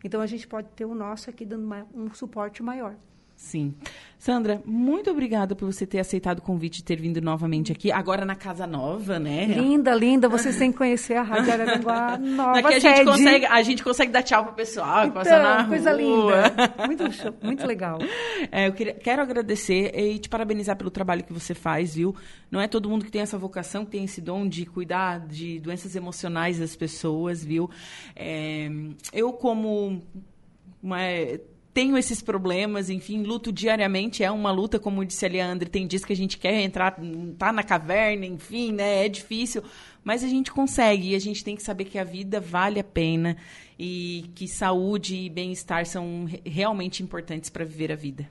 Então, 0.04 0.22
a 0.22 0.28
gente 0.28 0.48
pode 0.48 0.68
ter 0.76 0.86
o 0.86 0.94
nosso 0.94 1.30
aqui 1.30 1.44
dando 1.44 1.64
uma, 1.64 1.88
um 1.94 2.14
suporte 2.14 2.62
maior. 2.62 2.96
Sim. 3.42 3.74
Sandra, 4.20 4.62
muito 4.64 5.10
obrigada 5.10 5.56
por 5.56 5.66
você 5.66 5.86
ter 5.86 6.00
aceitado 6.00 6.38
o 6.38 6.42
convite 6.44 6.78
e 6.78 6.84
ter 6.84 6.96
vindo 6.96 7.20
novamente 7.20 7.72
aqui, 7.72 7.92
agora 7.92 8.24
na 8.24 8.36
Casa 8.36 8.68
Nova, 8.68 9.18
né? 9.18 9.46
Linda, 9.46 9.96
linda. 9.96 10.30
Vocês 10.30 10.56
têm 10.60 10.72
que 10.72 10.78
conhecer 10.78 11.16
a 11.16 11.24
Rádio 11.24 11.52
Araranguá 11.52 12.20
nova 12.20 12.60
Aqui 12.60 12.76
a 12.76 12.80
gente, 12.80 13.04
consegue, 13.04 13.46
a 13.48 13.62
gente 13.64 13.84
consegue 13.84 14.12
dar 14.12 14.22
tchau 14.22 14.46
pro 14.46 14.54
pessoal, 14.54 15.08
então, 15.08 15.14
passar 15.14 15.42
na 15.42 15.68
coisa 15.68 15.92
rua. 15.92 15.98
linda. 15.98 16.74
Muito, 16.86 17.04
muito 17.42 17.66
legal. 17.66 17.98
É, 18.52 18.68
eu 18.68 18.74
queria, 18.74 18.94
quero 18.94 19.24
agradecer 19.24 19.92
e 19.98 20.20
te 20.20 20.30
parabenizar 20.30 20.78
pelo 20.78 20.92
trabalho 20.92 21.24
que 21.24 21.34
você 21.34 21.56
faz, 21.56 21.96
viu? 21.96 22.16
Não 22.50 22.62
é 22.62 22.68
todo 22.68 22.88
mundo 22.88 23.04
que 23.04 23.12
tem 23.12 23.22
essa 23.22 23.40
vocação, 23.40 23.84
que 23.86 23.92
tem 23.92 24.04
esse 24.04 24.22
dom 24.22 24.48
de 24.48 24.68
cuidar 24.68 25.20
de 25.20 25.60
doenças 25.60 25.96
emocionais 25.96 26.60
das 26.60 26.76
pessoas, 26.76 27.44
viu? 27.44 27.70
É, 28.16 28.70
eu, 29.12 29.34
como 29.34 30.04
uma 30.82 31.00
tenho 31.74 31.98
esses 31.98 32.22
problemas, 32.22 32.90
enfim, 32.90 33.24
luto 33.24 33.52
diariamente, 33.52 34.24
é 34.24 34.32
uma 34.32 34.52
luta, 34.52 34.80
como 34.80 35.06
disse 35.06 35.26
a 35.26 35.30
Leandre, 35.30 35.70
tem 35.70 35.88
dias 35.88 36.04
que 36.04 36.12
a 36.12 36.16
gente 36.16 36.38
quer 36.38 36.60
entrar, 36.62 36.98
tá 37.38 37.54
na 37.54 37.64
caverna, 37.64 38.26
enfim, 38.26 38.74
né, 38.74 39.06
é 39.06 39.10
difícil, 39.10 39.64
mas 40.04 40.24
a 40.24 40.28
gente 40.28 40.52
consegue 40.52 41.12
e 41.12 41.16
a 41.16 41.20
gente 41.20 41.44
tem 41.44 41.56
que 41.56 41.64
saber 41.64 41.86
que 41.86 41.98
a 41.98 42.04
vida 42.04 42.40
vale 42.40 42.80
a 42.80 42.84
pena 42.84 43.38
e 43.80 44.26
que 44.36 44.48
saúde 44.48 45.16
e 45.16 45.30
bem-estar 45.30 45.86
são 45.86 46.28
realmente 46.46 47.02
importantes 47.02 47.50
para 47.50 47.64
viver 47.64 47.92
a 47.92 47.96
vida. 47.96 48.30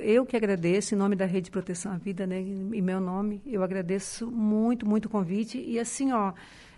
Eu 0.00 0.24
que 0.24 0.34
agradeço, 0.34 0.94
em 0.94 0.98
nome 0.98 1.14
da 1.14 1.26
Rede 1.26 1.50
Proteção 1.50 1.92
à 1.92 1.98
Vida, 1.98 2.26
né, 2.26 2.40
em 2.40 2.80
meu 2.80 3.00
nome, 3.00 3.42
eu 3.44 3.62
agradeço 3.62 4.30
muito, 4.30 4.88
muito 4.88 5.06
o 5.06 5.10
convite 5.10 5.58
e 5.58 5.78
assim, 5.78 6.12
ó, 6.12 6.32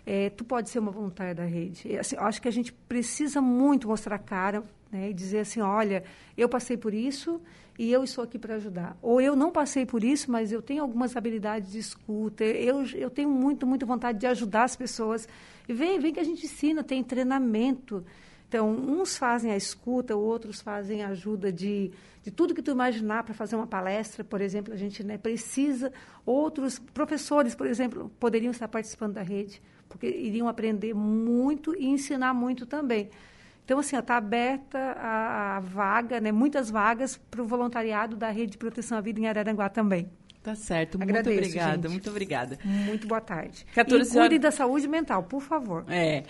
é, 0.05 0.29
tu 0.29 0.43
pode 0.43 0.69
ser 0.69 0.79
uma 0.79 0.91
voluntária 0.91 1.35
da 1.35 1.45
rede. 1.45 1.97
Assim, 1.97 2.15
acho 2.17 2.41
que 2.41 2.47
a 2.47 2.51
gente 2.51 2.71
precisa 2.71 3.41
muito 3.41 3.87
mostrar 3.89 4.15
a 4.15 4.19
cara, 4.19 4.63
né, 4.91 5.09
e 5.09 5.13
dizer 5.13 5.39
assim, 5.39 5.61
olha, 5.61 6.03
eu 6.37 6.47
passei 6.47 6.77
por 6.77 6.93
isso 6.93 7.41
e 7.77 7.91
eu 7.91 8.03
estou 8.03 8.23
aqui 8.23 8.39
para 8.39 8.55
ajudar. 8.55 8.97
Ou 9.01 9.21
eu 9.21 9.35
não 9.35 9.51
passei 9.51 9.85
por 9.85 10.03
isso, 10.03 10.31
mas 10.31 10.51
eu 10.51 10.61
tenho 10.61 10.81
algumas 10.81 11.15
habilidades 11.15 11.71
de 11.71 11.79
escuta, 11.79 12.43
eu, 12.43 12.83
eu 12.95 13.09
tenho 13.09 13.29
muito, 13.29 13.67
muito 13.67 13.85
vontade 13.85 14.19
de 14.19 14.25
ajudar 14.27 14.63
as 14.63 14.75
pessoas. 14.75 15.27
E 15.67 15.73
vem, 15.73 15.99
vem 15.99 16.13
que 16.13 16.19
a 16.19 16.23
gente 16.23 16.45
ensina, 16.45 16.83
tem 16.83 17.03
treinamento. 17.03 18.03
Então, 18.47 18.71
uns 18.71 19.17
fazem 19.17 19.51
a 19.51 19.57
escuta, 19.57 20.15
outros 20.15 20.61
fazem 20.61 21.03
a 21.03 21.09
ajuda 21.09 21.51
de, 21.51 21.91
de 22.23 22.31
tudo 22.31 22.55
que 22.55 22.61
tu 22.61 22.71
imaginar 22.71 23.23
para 23.23 23.33
fazer 23.33 23.57
uma 23.57 23.67
palestra, 23.67 24.23
por 24.23 24.39
exemplo, 24.39 24.73
a 24.73 24.77
gente 24.77 25.03
né, 25.03 25.17
precisa. 25.17 25.91
Outros 26.25 26.79
professores, 26.79 27.53
por 27.53 27.67
exemplo, 27.67 28.09
poderiam 28.19 28.51
estar 28.51 28.69
participando 28.69 29.15
da 29.15 29.21
rede, 29.21 29.61
porque 29.89 30.07
iriam 30.07 30.47
aprender 30.47 30.93
muito 30.93 31.75
e 31.75 31.87
ensinar 31.87 32.33
muito 32.33 32.65
também. 32.65 33.09
Então, 33.67 33.79
assim, 33.79 33.97
está 33.97 34.15
aberta 34.15 34.79
a, 34.79 35.57
a, 35.57 35.59
vaga, 35.59 36.21
né, 36.21 36.31
muitas 36.31 36.69
vagas 36.69 37.17
para 37.17 37.41
o 37.41 37.45
voluntariado 37.45 38.15
da 38.15 38.29
Rede 38.29 38.53
de 38.53 38.57
Proteção 38.57 38.97
à 38.97 39.01
Vida 39.01 39.19
em 39.19 39.27
Araranguá 39.27 39.67
também. 39.67 40.09
Tá 40.41 40.55
certo. 40.55 40.95
Agradeço, 40.95 41.29
muito 41.29 41.45
obrigada, 41.45 41.81
gente. 41.81 41.91
muito 41.91 42.09
obrigada. 42.09 42.59
Muito 42.63 43.07
boa 43.09 43.19
tarde. 43.19 43.65
14 43.75 44.09
e 44.09 44.19
cuidem 44.21 44.39
da 44.39 44.51
saúde 44.51 44.87
mental, 44.87 45.23
por 45.23 45.41
favor. 45.41 45.83
É. 45.89 46.23